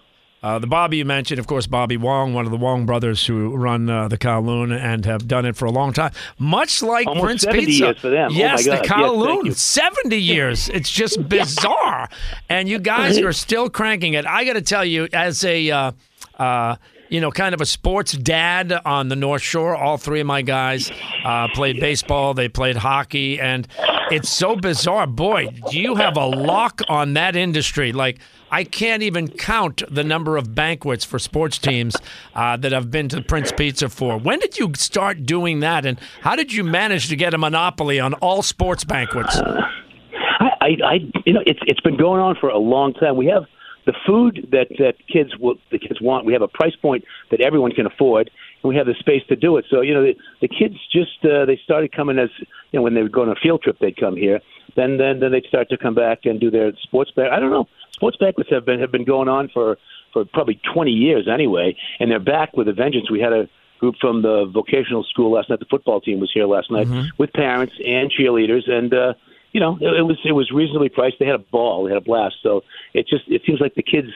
[0.44, 3.54] Uh, the Bobby you mentioned, of course, Bobby Wong, one of the Wong brothers who
[3.54, 6.10] run uh, the Kowloon and have done it for a long time.
[6.36, 7.84] Much like Almost Prince 70 Pizza.
[7.84, 8.28] years for them.
[8.32, 8.82] Oh, my Yes, God.
[8.82, 9.52] the Kowloon, you.
[9.52, 10.68] 70 years.
[10.70, 12.08] It's just bizarre.
[12.48, 14.26] and you guys are still cranking it.
[14.26, 15.70] I got to tell you, as a.
[15.70, 15.92] Uh,
[16.40, 16.74] uh,
[17.12, 19.76] you know, kind of a sports dad on the North Shore.
[19.76, 20.90] All three of my guys
[21.26, 23.68] uh, played baseball, they played hockey, and
[24.10, 25.06] it's so bizarre.
[25.06, 27.92] Boy, do you have a lock on that industry?
[27.92, 28.18] Like,
[28.50, 31.96] I can't even count the number of banquets for sports teams
[32.34, 34.18] uh, that I've been to Prince Pizza for.
[34.18, 38.00] When did you start doing that, and how did you manage to get a monopoly
[38.00, 39.36] on all sports banquets?
[39.36, 40.94] I, I,
[41.26, 43.18] you know, it's it's been going on for a long time.
[43.18, 43.44] We have
[43.84, 46.24] the food that that kids will the kids want.
[46.24, 48.30] We have a price point that everyone can afford,
[48.62, 49.64] and we have the space to do it.
[49.70, 52.94] So you know, the, the kids just uh, they started coming as you know when
[52.94, 54.40] they would go on a field trip, they'd come here.
[54.76, 57.32] Then then then they'd start to come back and do their sports bank.
[57.32, 57.68] I don't know.
[57.92, 59.78] Sports banquets have been have been going on for
[60.12, 63.10] for probably 20 years anyway, and they're back with a vengeance.
[63.10, 63.48] We had a
[63.80, 65.58] group from the vocational school last night.
[65.58, 67.08] The football team was here last night Mm-hmm.
[67.18, 69.14] with parents and cheerleaders, and uh,
[69.52, 71.16] you know it, it was it was reasonably priced.
[71.18, 72.36] They had a ball, they had a blast.
[72.42, 72.62] So
[72.94, 74.08] it just it seems like the kids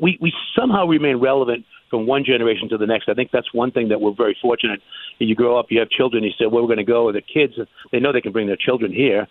[0.00, 3.08] we we somehow remain relevant from one generation to the next.
[3.08, 4.80] I think that's one thing that we're very fortunate.
[5.18, 7.54] You grow up, you have children, you say, "Where we're going to go?" The kids,
[7.92, 9.26] they know they can bring their children here,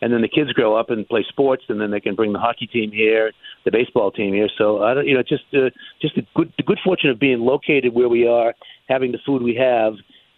[0.00, 2.38] and then the kids grow up and play sports, and then they can bring the
[2.38, 3.32] hockey team here,
[3.64, 4.48] the baseball team here.
[4.56, 5.70] So I don't, you know, just uh,
[6.00, 8.54] just a good the good fortune of being located where we are,
[8.88, 9.94] having the food we have,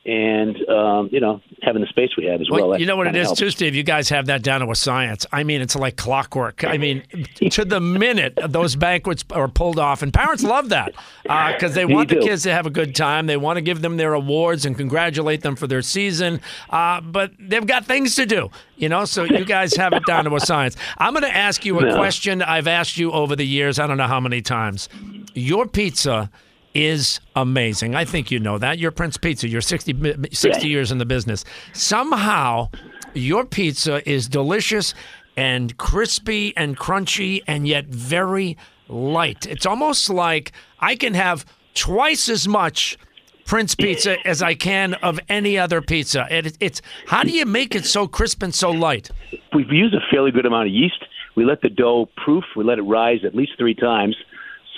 [0.06, 2.70] and um, you know, having the space we have as well.
[2.70, 3.40] Well, you know what it is helps.
[3.40, 3.74] too, Steve.
[3.74, 5.26] You guys have that down to a science.
[5.32, 6.64] I mean, it's like clockwork.
[6.64, 7.02] I mean,
[7.50, 12.08] to the minute those banquets are pulled off, and parents love that because they want
[12.08, 13.26] the kids to have a good time.
[13.26, 17.32] They want to give them their awards and congratulate them for their season, uh, but
[17.38, 18.50] they've got things to do.
[18.76, 20.76] You know, so you guys have it down to a science.
[20.98, 21.96] I'm going to ask you a No.
[21.96, 23.78] question I've asked you over the years.
[23.80, 24.88] I don't know how many times.
[25.34, 26.30] Your pizza
[26.74, 27.94] is amazing.
[27.94, 28.78] I think you know that.
[28.78, 29.48] You're Prince Pizza.
[29.48, 31.44] You're 60, mi- 60 years in the business.
[31.72, 32.68] Somehow,
[33.14, 34.94] your pizza is delicious
[35.36, 38.56] and crispy and crunchy and yet very
[38.88, 39.46] light.
[39.46, 42.98] It's almost like I can have twice as much
[43.46, 46.26] Prince Pizza as I can of any other pizza.
[46.30, 49.10] It, it's how do you make it so crisp and so light?
[49.54, 51.02] we've used a fairly good amount of yeast.
[51.34, 52.44] We let the dough proof.
[52.56, 54.16] We let it rise at least three times,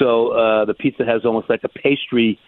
[0.00, 2.38] so uh, the pizza has almost like a pastry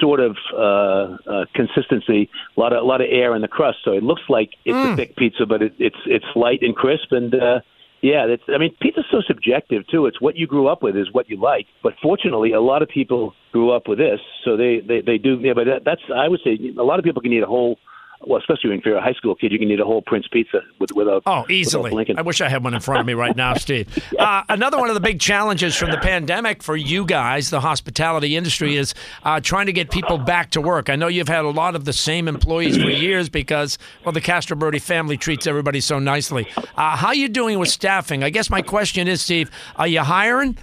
[0.00, 2.28] sort of uh, uh, consistency.
[2.56, 4.76] A lot of a lot of air in the crust, so it looks like it's
[4.76, 7.10] a thick pizza, but it, it's it's light and crisp.
[7.10, 7.60] And uh,
[8.00, 10.06] yeah, that's, I mean, pizza's so subjective too.
[10.06, 11.66] It's what you grew up with is what you like.
[11.82, 15.38] But fortunately, a lot of people grew up with this, so they they, they do.
[15.40, 17.78] Yeah, but that, that's I would say a lot of people can eat a whole.
[18.26, 20.60] Well, especially if you're a high school kid, you can eat a whole Prince pizza
[20.80, 21.92] with with a Oh, easily.
[22.10, 22.18] a.
[22.18, 23.86] I wish I had one in front of me right now, Steve.
[24.18, 28.34] Uh, another one of the big challenges from the pandemic for you guys, the hospitality
[28.36, 30.90] industry, is uh, trying to get people back to work.
[30.90, 34.20] I know you've had a lot of the same employees for years because, well, the
[34.20, 36.48] Castraberti family treats everybody so nicely.
[36.76, 38.24] Uh, how you doing with staffing?
[38.24, 40.58] I guess my question is, Steve, are you hiring?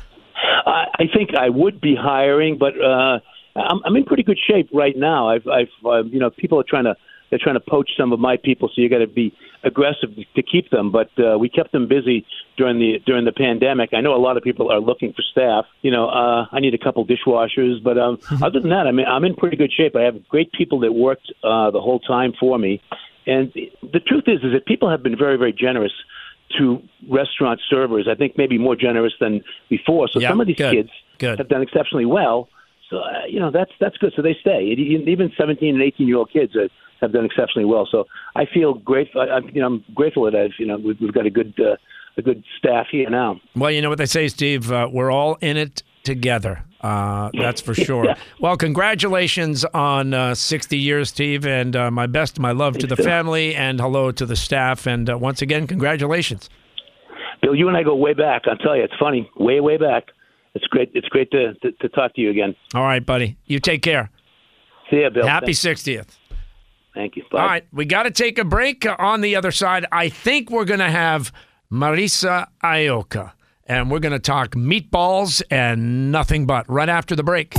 [0.66, 3.20] I, I think I would be hiring, but uh,
[3.56, 5.30] I'm, I'm in pretty good shape right now.
[5.30, 6.96] I've, I've, uh, you know, people are trying to
[7.30, 9.34] they're trying to poach some of my people, so you got to be
[9.64, 10.92] aggressive to keep them.
[10.92, 12.26] But uh, we kept them busy
[12.58, 13.90] during the during the pandemic.
[13.94, 15.66] I know a lot of people are looking for staff.
[15.82, 19.06] You know, uh, I need a couple dishwashers, but um, other than that, I mean,
[19.08, 19.96] I'm in pretty good shape.
[19.96, 22.82] I have great people that worked uh, the whole time for me,
[23.26, 25.94] and the truth is, is that people have been very, very generous
[26.60, 28.08] to restaurant servers.
[28.10, 30.08] I think maybe more generous than before.
[30.12, 31.38] So Yeah, some of these good, kids good.
[31.40, 32.50] have done exceptionally well.
[32.92, 34.14] So uh, you know that's that's good.
[34.16, 34.68] So they stay.
[34.68, 36.68] It- Even 17 and 18 year old kids uh,
[37.02, 37.88] have done exceptionally well.
[37.92, 38.06] So
[38.36, 39.22] I feel grateful.
[39.22, 41.76] I, you know, I'm grateful that I've you know we've, we've got a good uh,
[42.18, 43.40] a good staff here now.
[43.56, 44.72] Well, you know what they say, Steve.
[44.72, 46.64] Uh, we're all in it together.
[46.82, 48.16] Uh, that's for sure.
[48.40, 52.96] Well, congratulations on uh, 60 years, Steve, and uh, my best, my love to the
[52.96, 54.86] family, and hello to the staff.
[54.86, 56.50] And uh, once again, congratulations.
[57.42, 58.44] Bill, you and I go way back.
[58.48, 60.06] I'll tell you, it's funny, way way back.
[60.54, 60.92] It's great.
[60.94, 62.56] It's great to to, to talk to you again.
[62.74, 63.38] All right, buddy.
[63.46, 64.10] You take care.
[64.90, 65.26] See ya, Bill.
[65.26, 65.84] Happy Thanks.
[65.84, 66.18] 60th.
[66.96, 67.24] Thank you.
[67.32, 67.40] Bye.
[67.42, 68.86] All right, we got to take a break.
[68.86, 71.32] Uh, On the other side, I think we're going to have
[71.72, 73.32] Marisa Iocco,
[73.68, 77.54] and we're going to talk meatballs and nothing but right after the break.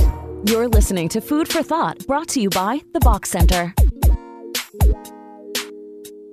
[0.45, 3.73] You're listening to Food for Thought, brought to you by The Boch Center.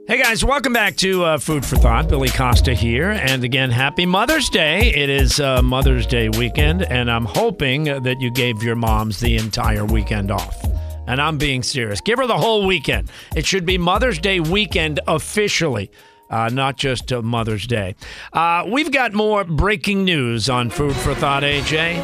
[0.06, 2.08] Hey guys, welcome back to uh, Food for Thought.
[2.08, 4.92] Billy Costa here, and again, happy Mother's Day.
[4.94, 9.36] It is uh, Mother's Day weekend, and I'm hoping that you gave your moms the
[9.36, 10.62] entire weekend off.
[11.06, 12.00] And I'm being serious.
[12.00, 13.10] Give her the whole weekend.
[13.36, 15.90] It should be Mother's Day weekend officially.
[16.30, 17.94] Uh, not just uh, Mother's Day.
[18.32, 22.02] Uh, we've got more breaking news on Food for Thought, AJ.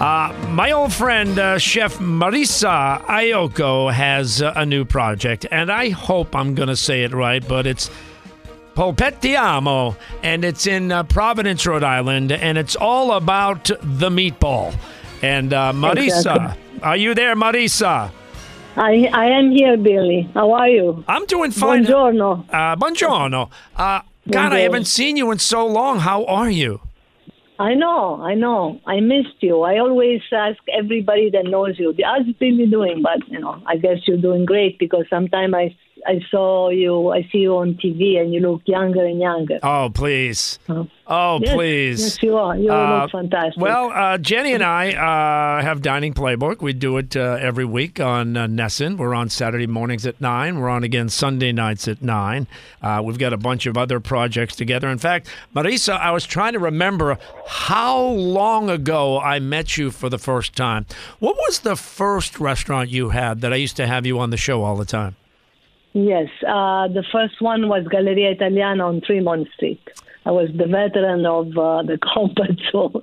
[0.00, 5.90] Uh, my old friend, uh, Chef Marisa Iocco, has uh, a new project, and I
[5.90, 7.90] hope I'm going to say it right, but it's
[8.74, 14.74] Polpettiamo, and it's in uh, Providence, Rhode Island, and it's all about the meatball.
[15.22, 18.10] And uh, Marisa, Are you there, Marisa?
[18.76, 20.30] I, I am here, Billy.
[20.32, 21.04] How are you?
[21.06, 21.84] I'm doing fine.
[21.84, 22.46] Buongiorno.
[22.48, 23.50] Uh, buongiorno.
[23.76, 25.98] Uh, God, I haven't seen you in so long.
[25.98, 26.80] How are you?
[27.58, 28.80] I know, I know.
[28.86, 29.60] I missed you.
[29.60, 33.02] I always ask everybody that knows you, how's Billy doing?
[33.02, 37.22] But, you know, I guess you're doing great because sometimes I, I saw you, I
[37.30, 39.58] see you on TV and you look younger and younger.
[39.62, 40.58] Oh, please.
[40.68, 42.00] Oh, Yes, please.
[42.02, 42.56] Yes, you are.
[42.56, 43.60] You Uh, look fantastic.
[43.60, 46.62] Well, uh, Jenny and I uh, have Dining Playbook.
[46.62, 48.96] We do it uh, every week on uh, NESN.
[48.96, 50.58] We're on Saturday mornings at 9.
[50.60, 52.46] We're on again Sunday nights at 9.
[52.80, 54.88] Uh, we've got a bunch of other projects together.
[54.88, 60.08] In fact, Marisa, I was trying to remember how long ago I met you for
[60.08, 60.86] the first time.
[61.18, 64.36] What was the first restaurant you had that I used to have you on the
[64.36, 65.16] show all the time?
[65.92, 69.80] Yes, uh, the first one was Galleria Italiana on Tremont Street.
[70.24, 73.02] I was the veteran of uh, the combat zone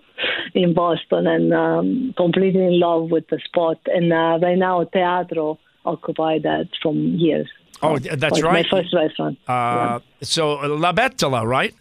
[0.53, 3.79] in Boston and um, completely in love with the spot.
[3.87, 7.49] And uh, right now, Teatro occupied that from years.
[7.81, 8.65] Oh, that's right.
[8.65, 9.37] My first restaurant.
[9.47, 11.73] Uh, So, La Bettola, right?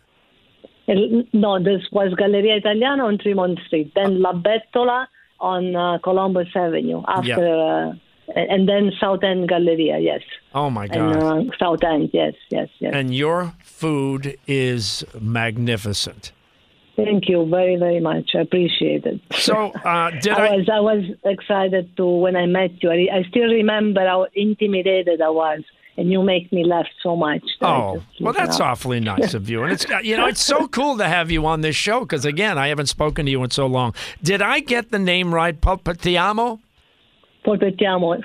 [1.33, 3.93] No, this was Galleria Italiana on Tremont Street.
[3.95, 5.07] Then La Bettola
[5.41, 7.03] on uh, Columbus Avenue.
[7.07, 7.93] After, uh,
[8.35, 9.99] and then South End Galleria.
[9.99, 10.23] Yes.
[10.55, 11.49] Oh, my And God.
[11.49, 12.11] uh, South End.
[12.13, 12.93] Yes, yes, yes.
[12.95, 16.33] and your food is magnificent.
[16.97, 18.31] Thank you very, very much.
[18.35, 19.21] I appreciate it.
[19.35, 22.91] So, uh, did I, I- was I was excited to when I met you.
[22.91, 25.61] I, I still remember how intimidated I was,
[25.99, 27.43] and you make me laugh so much.
[27.61, 28.65] that Oh, just, well, that's know.
[28.65, 29.63] awfully nice of you.
[29.63, 32.57] And it's you know it's so cool to have you on this show because again
[32.57, 33.95] I haven't spoken to you in so long.
[34.23, 35.61] Did I get the name right?
[35.61, 36.61] Palpatiamo?
[37.47, 38.17] Polpettiamo,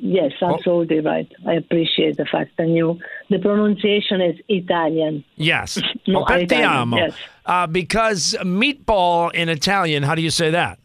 [0.00, 0.54] yes, Oh.
[0.54, 1.26] absolutely right.
[1.44, 5.24] I appreciate the fact, and you, the pronunciation is Italian.
[5.36, 6.96] Yes, No, Palpatiamo.
[6.96, 7.14] Yes.
[7.44, 10.78] Uh, because meatball in Italian, how do you say that?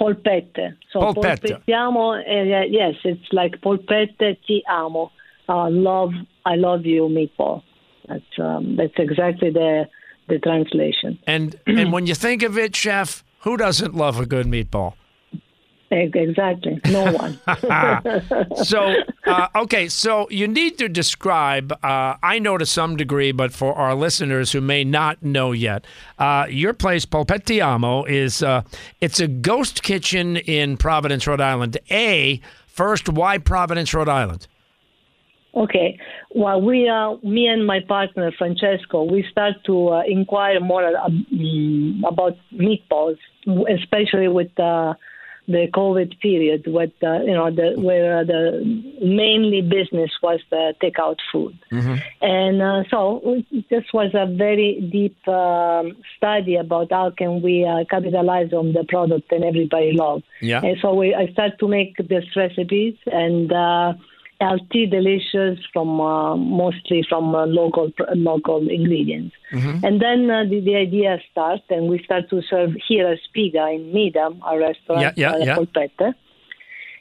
[0.00, 0.76] Polpette.
[0.92, 1.42] So Polpette.
[1.66, 5.12] polpettiamo, uh, yes, it's like polpette ti amo.
[5.48, 6.12] Uh, love,
[6.46, 7.62] I love you, meatball.
[8.08, 9.86] That's um, that's exactly the
[10.28, 11.18] the translation.
[11.26, 14.94] And and when you think of it, chef, who doesn't love a good meatball?
[15.90, 17.40] Ex- Exactly, no one.
[18.54, 18.94] so
[19.26, 23.74] uh, okay so you need to describe uh, i know to some degree but for
[23.74, 25.84] our listeners who may not know yet
[26.18, 28.62] uh, your place polpettiamo is uh,
[29.00, 34.46] it's a ghost kitchen in providence rhode island a first why providence rhode island
[35.52, 35.98] Okay.
[36.32, 41.08] Well, we uh, me and my partner Francesco, we start to uh, inquire more uh,
[41.08, 43.18] mm, about meatballs,
[43.68, 44.94] especially with uh,
[45.50, 48.62] the COVID period, with uh, you know the where the
[49.00, 51.58] mainly business was the takeout food,
[52.20, 57.84] and uh, so this was a very deep um, study about how can we uh,
[57.90, 60.22] capitalize on the product and everybody love.
[60.40, 60.60] Yeah.
[60.62, 63.94] And so we, I started to make these recipes and uh,
[64.40, 69.34] healthy, delicious from uh, mostly from uh, local local ingredients.
[69.52, 69.84] Mm-hmm.
[69.84, 73.74] And then uh, the, the idea starts, and we start to serve here at Spiga
[73.74, 76.12] in Needham, our restaurant, Yeah, yeah, uh, yeah.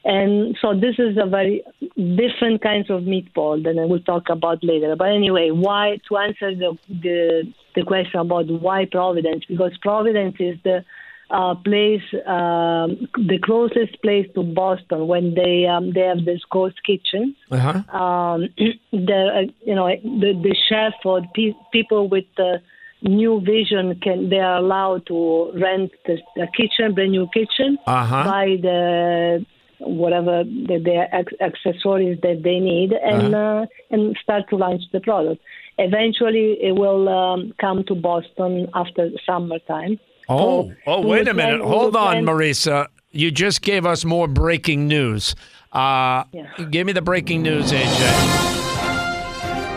[0.05, 1.61] And so this is a very
[1.95, 4.95] different kinds of meatball that I will talk about later.
[4.95, 9.43] But anyway, why to answer the the, the question about why Providence?
[9.47, 10.85] Because Providence is the
[11.31, 16.77] uh, place, um, the closest place to Boston when they um, they have this ghost
[16.83, 17.35] kitchen.
[17.51, 18.49] uh-huh Um,
[18.91, 22.61] the uh, you know the the chef or pe- people with the
[23.01, 28.23] new vision can they are allowed to rent the, the kitchen, brand new kitchen, Uh-huh.
[28.23, 29.45] buy the
[29.79, 30.97] whatever the, the
[31.41, 35.41] accessories that they need, and uh and start to launch the product.
[35.77, 39.97] Eventually, it will um, come to Boston after summertime.
[40.29, 44.87] Oh oh wait a minute hold on plan- marisa you just gave us more breaking
[44.87, 45.35] news
[45.73, 46.23] uh,
[46.71, 48.49] give me the breaking news aj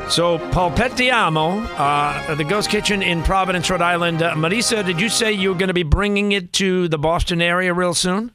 [0.09, 4.21] So, Palpettiamo, uh, the Ghost Kitchen in Providence, Rhode Island.
[4.21, 7.41] Uh, Marisa, did you say you were going to be bringing it to the Boston
[7.41, 8.31] area real soon?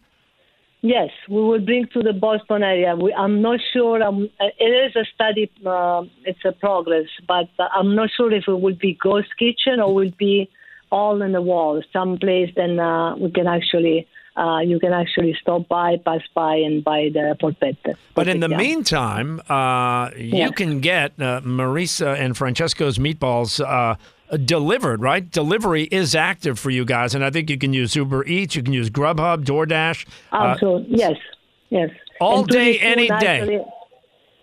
[0.81, 2.95] Yes, we will bring to the Boston area.
[2.95, 4.01] We, I'm not sure.
[4.01, 5.51] Um, it is a study.
[5.63, 9.79] Uh, it's a progress, but uh, I'm not sure if it will be ghost kitchen
[9.79, 10.49] or will be
[10.91, 15.35] all in the wall, Some place Then uh, we can actually, uh, you can actually
[15.41, 17.95] stop by, pass by, and buy the polpette.
[18.15, 18.57] But in the Yeah.
[18.57, 20.49] meantime, uh, you Yeah.
[20.51, 23.95] can get uh, Marisa and Francesco's meatballs uh,
[24.45, 25.29] delivered, right?
[25.31, 28.63] Delivery is active for you guys, and I think you can use Uber Eats, you
[28.63, 30.05] can use Grubhub, DoorDash.
[30.31, 30.97] uh, Absolutely.
[30.97, 31.17] yes,
[31.69, 31.89] yes.
[32.19, 33.13] all day, any day.
[33.39, 33.59] actually,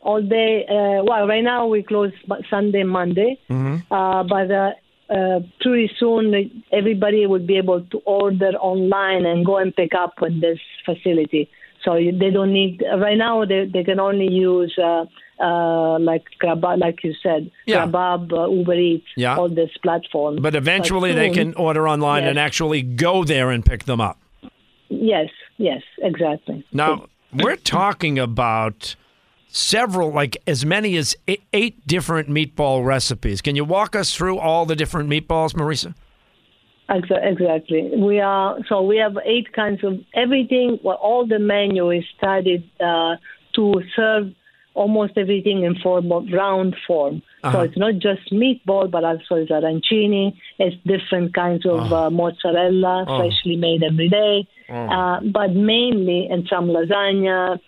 [0.03, 0.65] all day.
[0.69, 2.13] Uh, well, right now we close
[2.51, 3.39] Sunday, Monday.
[3.51, 3.93] Mm-hmm.
[3.93, 4.71] Uh, but uh,
[5.11, 10.15] uh, pretty soon, everybody will be able to order online and go and pick up
[10.23, 11.49] at this facility.
[11.85, 13.45] So they don't need right now.
[13.45, 15.05] They they can only use uh,
[15.39, 17.87] uh, like Grab, like you said, Yeah.
[17.87, 19.37] Grabhub, uh, Uber Eats, Yeah.
[19.37, 20.37] all this platform.
[20.41, 22.31] But eventually they soon- can order online Yes.
[22.31, 24.17] and actually go there and pick them up.
[24.89, 25.29] Yes,
[25.59, 26.65] yes, exactly.
[26.73, 28.95] Now, we're talking about
[29.55, 31.15] several, like as many as
[31.53, 33.41] eight, different meatball recipes.
[33.41, 35.95] Can you walk us through all the different meatballs, Marisa?
[36.89, 37.91] Exactly.
[37.97, 40.79] We are so we have eight kinds of everything.
[40.83, 43.17] Well, all the menu is studied uh,
[43.55, 44.33] to serve
[44.75, 47.23] almost everything in form of round form.
[47.43, 47.61] So Uh-huh.
[47.61, 50.35] it's not just meatball, but also it's arancini.
[50.59, 53.19] It's different kinds of uh, mozzarella, Oh.
[53.19, 54.47] freshly made every day.
[54.69, 54.75] Oh.
[54.75, 57.61] Uh, but mainly, and some lasagna,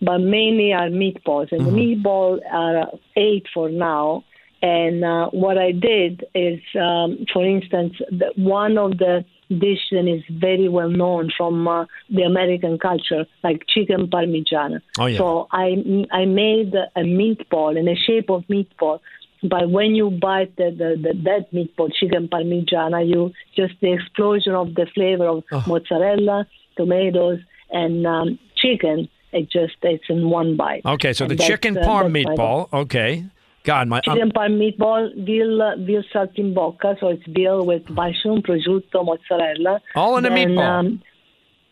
[0.00, 1.52] but mainly are meatballs.
[1.52, 4.24] And the meatball are eight for now.
[4.62, 10.08] And uh, what I did is, um, for instance, the, one of the dishes that
[10.08, 14.80] is very well known from uh, the American culture, like chicken parmigiana.
[14.98, 15.18] Oh, yeah.
[15.18, 15.76] So I
[16.10, 19.00] I made a meatball in the shape of meatball.
[19.42, 24.54] But when you bite the, the, the that meatball, chicken parmigiana, you just the explosion
[24.54, 27.40] of the flavor of mozzarella, tomatoes,
[27.70, 29.08] and um, chicken.
[29.32, 30.82] It just it's in one bite.
[30.84, 32.72] Okay, so And the chicken uh, parm my- meatball.
[32.72, 33.24] Okay.
[33.64, 34.00] God, my.
[34.00, 39.80] Chicken parm meatball, veal, uh, veal saltimbocca, so it's veal with mushroom, prosciutto, mozzarella.
[39.96, 40.60] All in a meatball.
[40.78, 41.02] Um,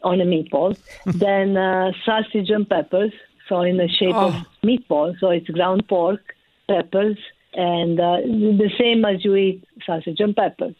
[0.03, 0.77] on a meatball.
[1.07, 3.13] then uh, sausage and peppers,
[3.49, 4.45] so in the shape of Oh.
[4.67, 5.19] meatball.
[5.21, 6.35] So it's ground pork,
[6.69, 7.17] peppers,
[7.55, 8.17] and uh,
[8.63, 10.75] the same as you eat sausage and peppers.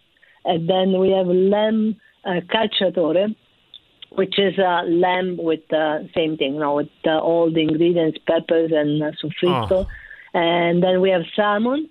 [0.45, 3.35] And then we have lamb uh, cacciatore,
[4.15, 8.19] which is uh, lamb with uh, same thing, you know, with uh, all the ingredients,
[8.27, 9.87] peppers and uh, soffritto.
[10.33, 11.89] And then we have salmon.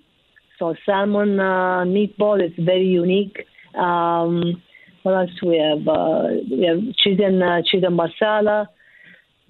[0.58, 3.46] So salmon uh, meatball is very unique.
[3.74, 4.62] Um,
[5.02, 5.86] what else we have?
[5.86, 8.66] Uh, we have chicken uh, chicken masala.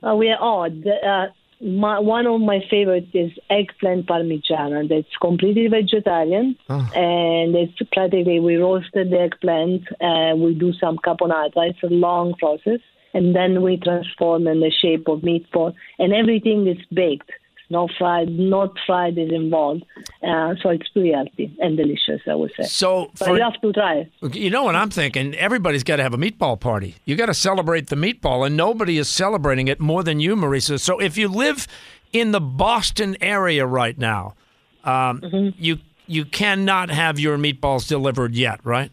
[0.02, 1.26] Uh, we are oh, the, uh,
[1.60, 4.88] my, one of my favorites is eggplant parmigiana.
[4.88, 9.82] That's completely vegetarian, and it's practically we roasted the eggplant.
[10.00, 11.70] Uh, we do some caponata.
[11.70, 12.80] It's a long process,
[13.12, 17.30] and then we transform in the shape of meatball, and everything is baked.
[17.70, 19.84] No fried, not fried is involved,
[20.22, 22.20] uh, so it's pretty healthy and delicious.
[22.30, 22.64] I would say.
[22.64, 24.08] So but for- you have to try.
[24.32, 25.34] You know what I'm thinking?
[25.34, 26.96] Everybody's got to have a meatball party.
[27.06, 30.78] You got to celebrate the meatball, and nobody is celebrating it more than you, Marisa.
[30.78, 31.66] So if you live
[32.12, 34.34] in the Boston area right now,
[34.84, 35.48] um, Mm-hmm.
[35.62, 38.90] you you cannot have your meatballs delivered yet, right?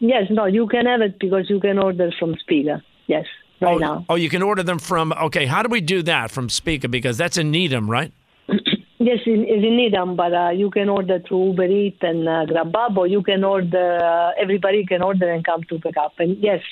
[0.00, 2.82] Yes, no, you can have it because you can order from Spiga.
[3.06, 3.24] Yes,
[3.60, 4.04] right oh, now.
[4.08, 5.12] Oh, you can order them from.
[5.12, 6.90] Okay, how do we do that from Spiga?
[6.90, 8.12] Because that's in Needham, right?
[8.98, 12.46] Yes, in, it's in Needham, but uh, you can order through Uber Eats and uh,
[12.46, 13.98] Grabhub, or you can order.
[14.02, 16.14] Uh, everybody can order and come to pick up.
[16.18, 16.62] And yes,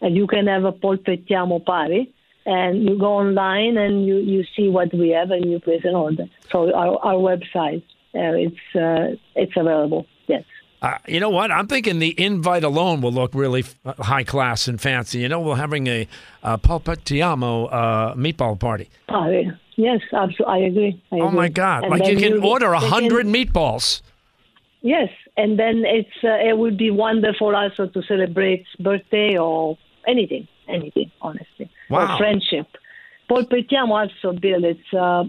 [0.00, 2.14] and you can have a polpettiamo party,
[2.46, 5.94] and you go online and you you see what we have and you place an
[5.94, 6.26] order.
[6.50, 7.82] So our our website,
[8.14, 10.06] uh, it's uh, it's available.
[10.26, 10.44] Yes.
[10.84, 11.50] Uh, you know what?
[11.50, 15.18] I'm thinking the invite alone will look really f- high class and fancy.
[15.20, 16.06] You know, we're having a
[16.42, 18.90] uh, Palpatiamo uh, meatball party.
[19.08, 19.50] Party.
[19.76, 20.46] Yes, absolutely.
[20.46, 21.02] I agree.
[21.10, 21.48] I Oh my.
[21.48, 21.84] God!
[21.84, 24.02] And like you can order a hundred meatballs.
[24.82, 25.08] Yes,
[25.38, 31.10] and then it's uh, it would be wonderful also to celebrate birthday or anything, anything,
[31.22, 32.14] honestly, Wow.
[32.14, 32.66] or friendship.
[33.30, 34.62] Polpettiamo also, Bill.
[34.64, 35.24] It's uh,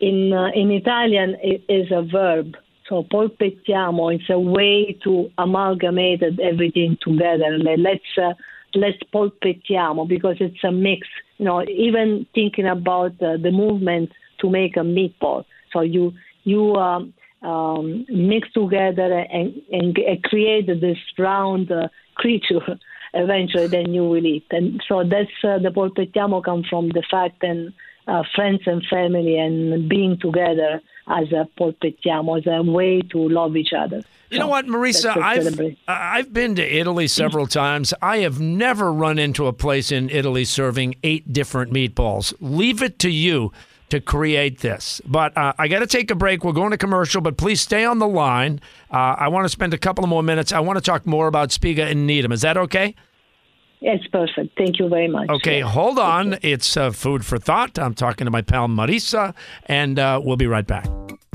[0.00, 2.56] in uh, in Italian it is a verb.
[2.88, 7.58] So polpettiamo is a way to amalgamate everything together.
[7.58, 8.34] Let's uh,
[8.74, 11.08] let's polpettiamo because it's a mix.
[11.38, 14.10] You know, even thinking about uh, the movement
[14.40, 15.44] to make a meatball.
[15.72, 16.12] So you
[16.44, 22.60] you um, um, mix together and, and, create this round uh, creature.
[23.16, 24.46] Eventually, then you will eat.
[24.50, 27.72] And so that's uh, the polpettiamo comes from the fact and
[28.08, 33.56] uh, friends and family and being together as a polpettiamo as a way to love
[33.56, 34.02] each other.
[34.30, 35.16] You know what, Marisa?
[35.16, 35.76] I've.
[35.86, 37.94] I've been to Italy several times.
[38.02, 42.34] I have never run into a place in Italy serving eight different meatballs.
[42.40, 43.52] Leave it to you
[43.90, 45.00] to create this.
[45.06, 46.42] But uh, I got to take a break.
[46.42, 48.60] We're going to commercial, but please stay on the line.
[48.90, 50.52] Uh, I want to spend a couple of more minutes.
[50.52, 52.32] I want to talk more about Spiga and Needham.
[52.32, 52.96] Is that okay?
[53.86, 54.56] It's perfect.
[54.56, 55.28] Thank you very much.
[55.28, 56.38] Okay, hold on.
[56.40, 57.78] It's uh, food for thought.
[57.78, 59.34] I'm talking to my pal Marisa,
[59.66, 60.86] and uh, we'll be right back.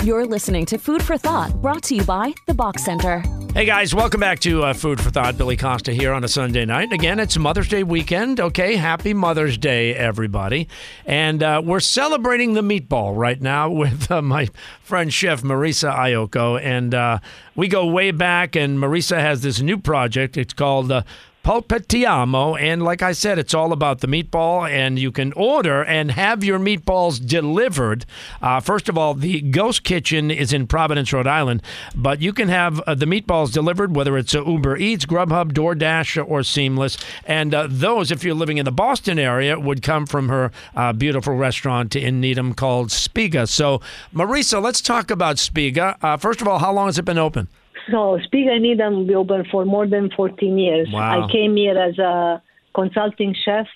[0.03, 3.21] You're listening to Food for Thought, brought to you by The Boch Center.
[3.53, 5.37] Hey guys, welcome back to uh, Food for Thought.
[5.37, 6.93] Billy Costa here on a Sunday night.
[6.93, 8.39] Again, it's Mother's Day weekend.
[8.39, 10.69] Okay, happy Mother's Day, everybody.
[11.05, 14.47] And uh, we're celebrating the meatball right now with uh, my
[14.81, 16.59] friend chef Marisa Iocco.
[16.61, 17.19] And uh,
[17.55, 20.37] we go way back, and Marisa has this new project.
[20.37, 21.03] It's called uh,
[21.49, 22.61] Polpettiamo.
[22.61, 26.43] And like I said, it's all about the meatball, and you can order and have
[26.43, 28.05] your meatballs delivered.
[28.39, 31.63] Uh, first of all, the Ghost Kitchen is in Providence, Rhode Island,
[31.95, 36.23] but you can have uh, the meatballs delivered, whether it's uh, Uber Eats, Grubhub, DoorDash,
[36.29, 36.99] or Seamless.
[37.25, 40.93] And uh, those, if you're living in the Boston area, would come from her uh,
[40.93, 43.49] beautiful restaurant in Needham called Spiga.
[43.49, 43.81] So,
[44.13, 45.97] Marisa, let's talk about Spiga.
[46.03, 47.47] Uh, first of all, how long has it been open?
[47.91, 50.89] So Spiga Needham be open for more than 14 years.
[50.91, 51.27] Wow.
[51.27, 52.41] I came here as a
[52.75, 53.67] consulting chef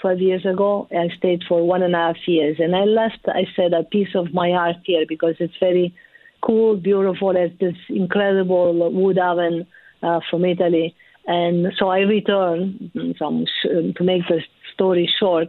[0.00, 0.88] 12 years ago.
[0.90, 2.56] I stayed for one and a half years.
[2.58, 5.94] And I left, I said, a piece of my heart here because it's very
[6.42, 7.34] cool, beautiful.
[7.36, 9.66] It's this incredible wood oven
[10.02, 10.94] uh, from Italy.
[11.26, 14.40] And so I returned, some sh- to make the
[14.74, 15.48] story short,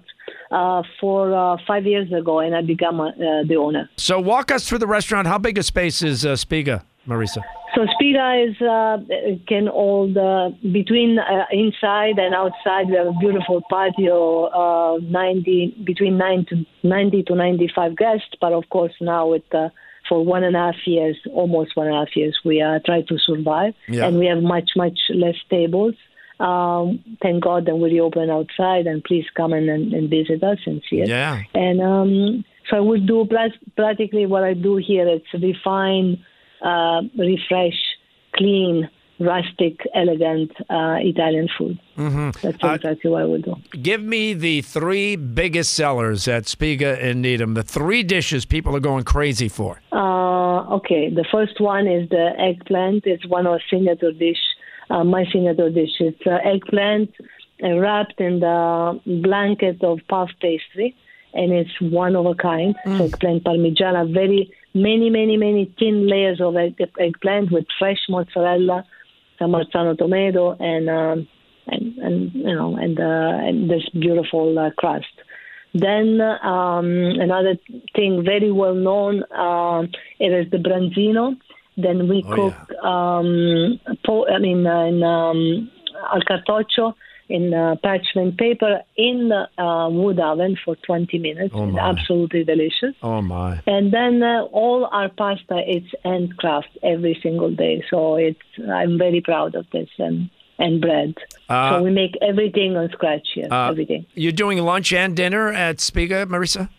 [0.52, 3.12] uh, for uh, five years ago, and I became uh,
[3.48, 3.90] the owner.
[3.96, 5.28] So, walk us through the restaurant.
[5.28, 7.42] How big a space is uh, Spiga, Marisa?
[7.76, 8.98] So Spiga is uh,
[9.48, 12.90] can hold uh, between uh, inside and outside.
[12.90, 18.36] We have a beautiful patio, uh, 90 between 9 to 90 to 95 guests.
[18.42, 19.70] But of course now with uh,
[20.10, 23.02] for one and a half years, almost one and a half years, we uh, try
[23.04, 24.08] to survive, Yeah.
[24.08, 25.96] and we have much much less tables.
[26.42, 30.82] Um, thank God that we reopen outside, and please come and, and, visit us and
[30.90, 31.08] see it.
[31.08, 31.44] Yeah.
[31.54, 35.08] And um, so I would do plas- practically what I do here.
[35.08, 36.26] It's refine,
[36.62, 37.80] uh, refresh,
[38.36, 38.90] clean,
[39.22, 41.80] rustic, elegant uh, Italian food.
[41.98, 42.32] Mm-hmm.
[42.42, 43.56] That's exactly what I would do.
[43.82, 47.54] Give me the three biggest sellers at Spiga and Needham.
[47.54, 49.82] The three dishes people are going crazy for.
[49.92, 53.06] Uh, okay, the first one is the eggplant.
[53.06, 54.42] It's one of our signature dish.
[54.90, 55.92] Uh, my signature dish.
[56.00, 57.12] It's uh, eggplant
[57.64, 60.96] uh, wrapped in the blanket of puff pastry,
[61.34, 62.76] and it's one of a kind.
[62.86, 68.86] So eggplant parmigiana, very many, many, many thin layers of egg, eggplant with fresh mozzarella,
[69.40, 71.28] San Marzano tomato, and um,
[71.68, 75.06] and and you know and uh, and this beautiful uh, crust.
[75.74, 76.86] Then um,
[77.20, 77.56] another
[77.96, 81.38] thing very well known um, it is the branzino.
[81.78, 85.72] Then we Oh, cook um, po- I mean uh, in um,
[86.14, 86.94] al cartoccio
[87.32, 91.54] in uh, parchment paper in the uh, wood oven for 20 minutes.
[91.56, 92.96] Oh, it's absolutely delicious.
[93.02, 93.62] Oh my!
[93.66, 97.84] And then uh, all our pasta it's handcraft every single day.
[97.90, 100.30] So it's I'm very proud of this and
[100.60, 101.16] and bread.
[101.50, 103.48] Uh, so we make everything on scratch here.
[103.52, 104.06] Uh, everything.
[104.14, 106.70] You're doing lunch and dinner at Spiga, Marisa?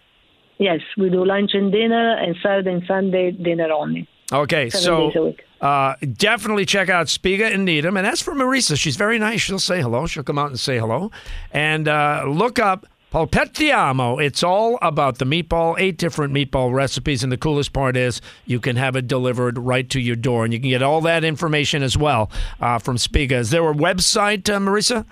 [0.58, 4.08] Yes, we do lunch and dinner, and Saturday and Sunday dinner only.
[4.32, 5.44] Okay, Seven days a so week.
[5.62, 7.96] Uh, definitely check out Spiga and Needham.
[7.96, 9.40] And as for Marisa, she's very nice.
[9.40, 10.06] She'll say hello.
[10.06, 11.12] She'll come out and say hello.
[11.52, 14.20] And uh, look up Polpettiamo.
[14.20, 17.22] It's all about the meatball, eight different meatball recipes.
[17.22, 20.44] And the coolest part is you can have it delivered right to your door.
[20.44, 22.28] And you can get all that information as well
[22.60, 23.32] uh, from Spiga.
[23.32, 25.06] Is there a website, uh, Marisa?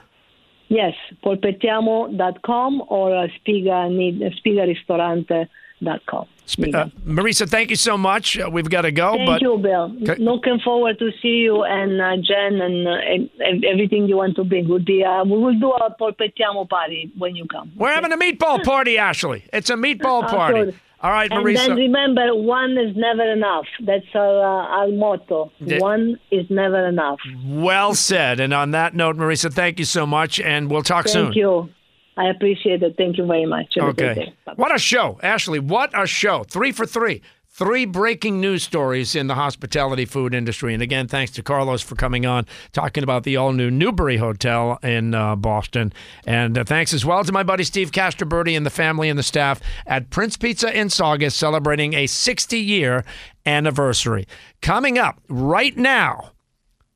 [0.66, 0.94] Yes,
[1.24, 5.48] polpettiamo.com or uh, spiga, need, spigaristorante.com.
[5.82, 8.36] Sp- uh, Marisa, thank you so much.
[8.38, 9.12] Uh, we've got to go.
[9.12, 9.96] Thank but you, Bill.
[10.02, 10.16] Okay.
[10.22, 14.34] Looking forward to see you and uh, Jen and, uh, and, and everything you want
[14.36, 14.68] to bring.
[14.68, 17.72] Would be uh, we will do a polpettiamo party when you come.
[17.76, 19.44] We're having a meatball party, Ashley.
[19.52, 20.76] It's a meatball Ah, party.
[21.02, 21.68] All right, And Marisa.
[21.68, 23.64] then remember, one is never enough.
[23.82, 25.50] That's our, uh, our motto.
[25.58, 25.78] Yeah.
[25.78, 27.20] One is never enough.
[27.46, 28.38] Well said.
[28.38, 31.24] And on that note, Marisa, thank you so much, and we'll talk Thank soon.
[31.26, 31.70] Thank you.
[32.16, 32.96] I appreciate it.
[32.96, 33.74] Thank you very much.
[33.76, 34.34] Have Okay.
[34.56, 35.58] What a show, Ashley.
[35.58, 36.44] What a show.
[36.44, 37.22] Three for three.
[37.52, 40.72] Three breaking news stories in the hospitality food industry.
[40.72, 44.78] And again, thanks to Carlos for coming on, talking about the all new Newbury Hotel
[44.82, 45.92] in uh, Boston.
[46.24, 49.24] And uh, thanks as well to my buddy Steve Castraberti and the family and the
[49.24, 53.04] staff at Prince Pizza in Saugus, celebrating a 60 year
[53.44, 54.26] anniversary.
[54.62, 56.30] Coming up right now,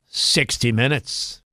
[0.07, 1.43] 60 Minutes.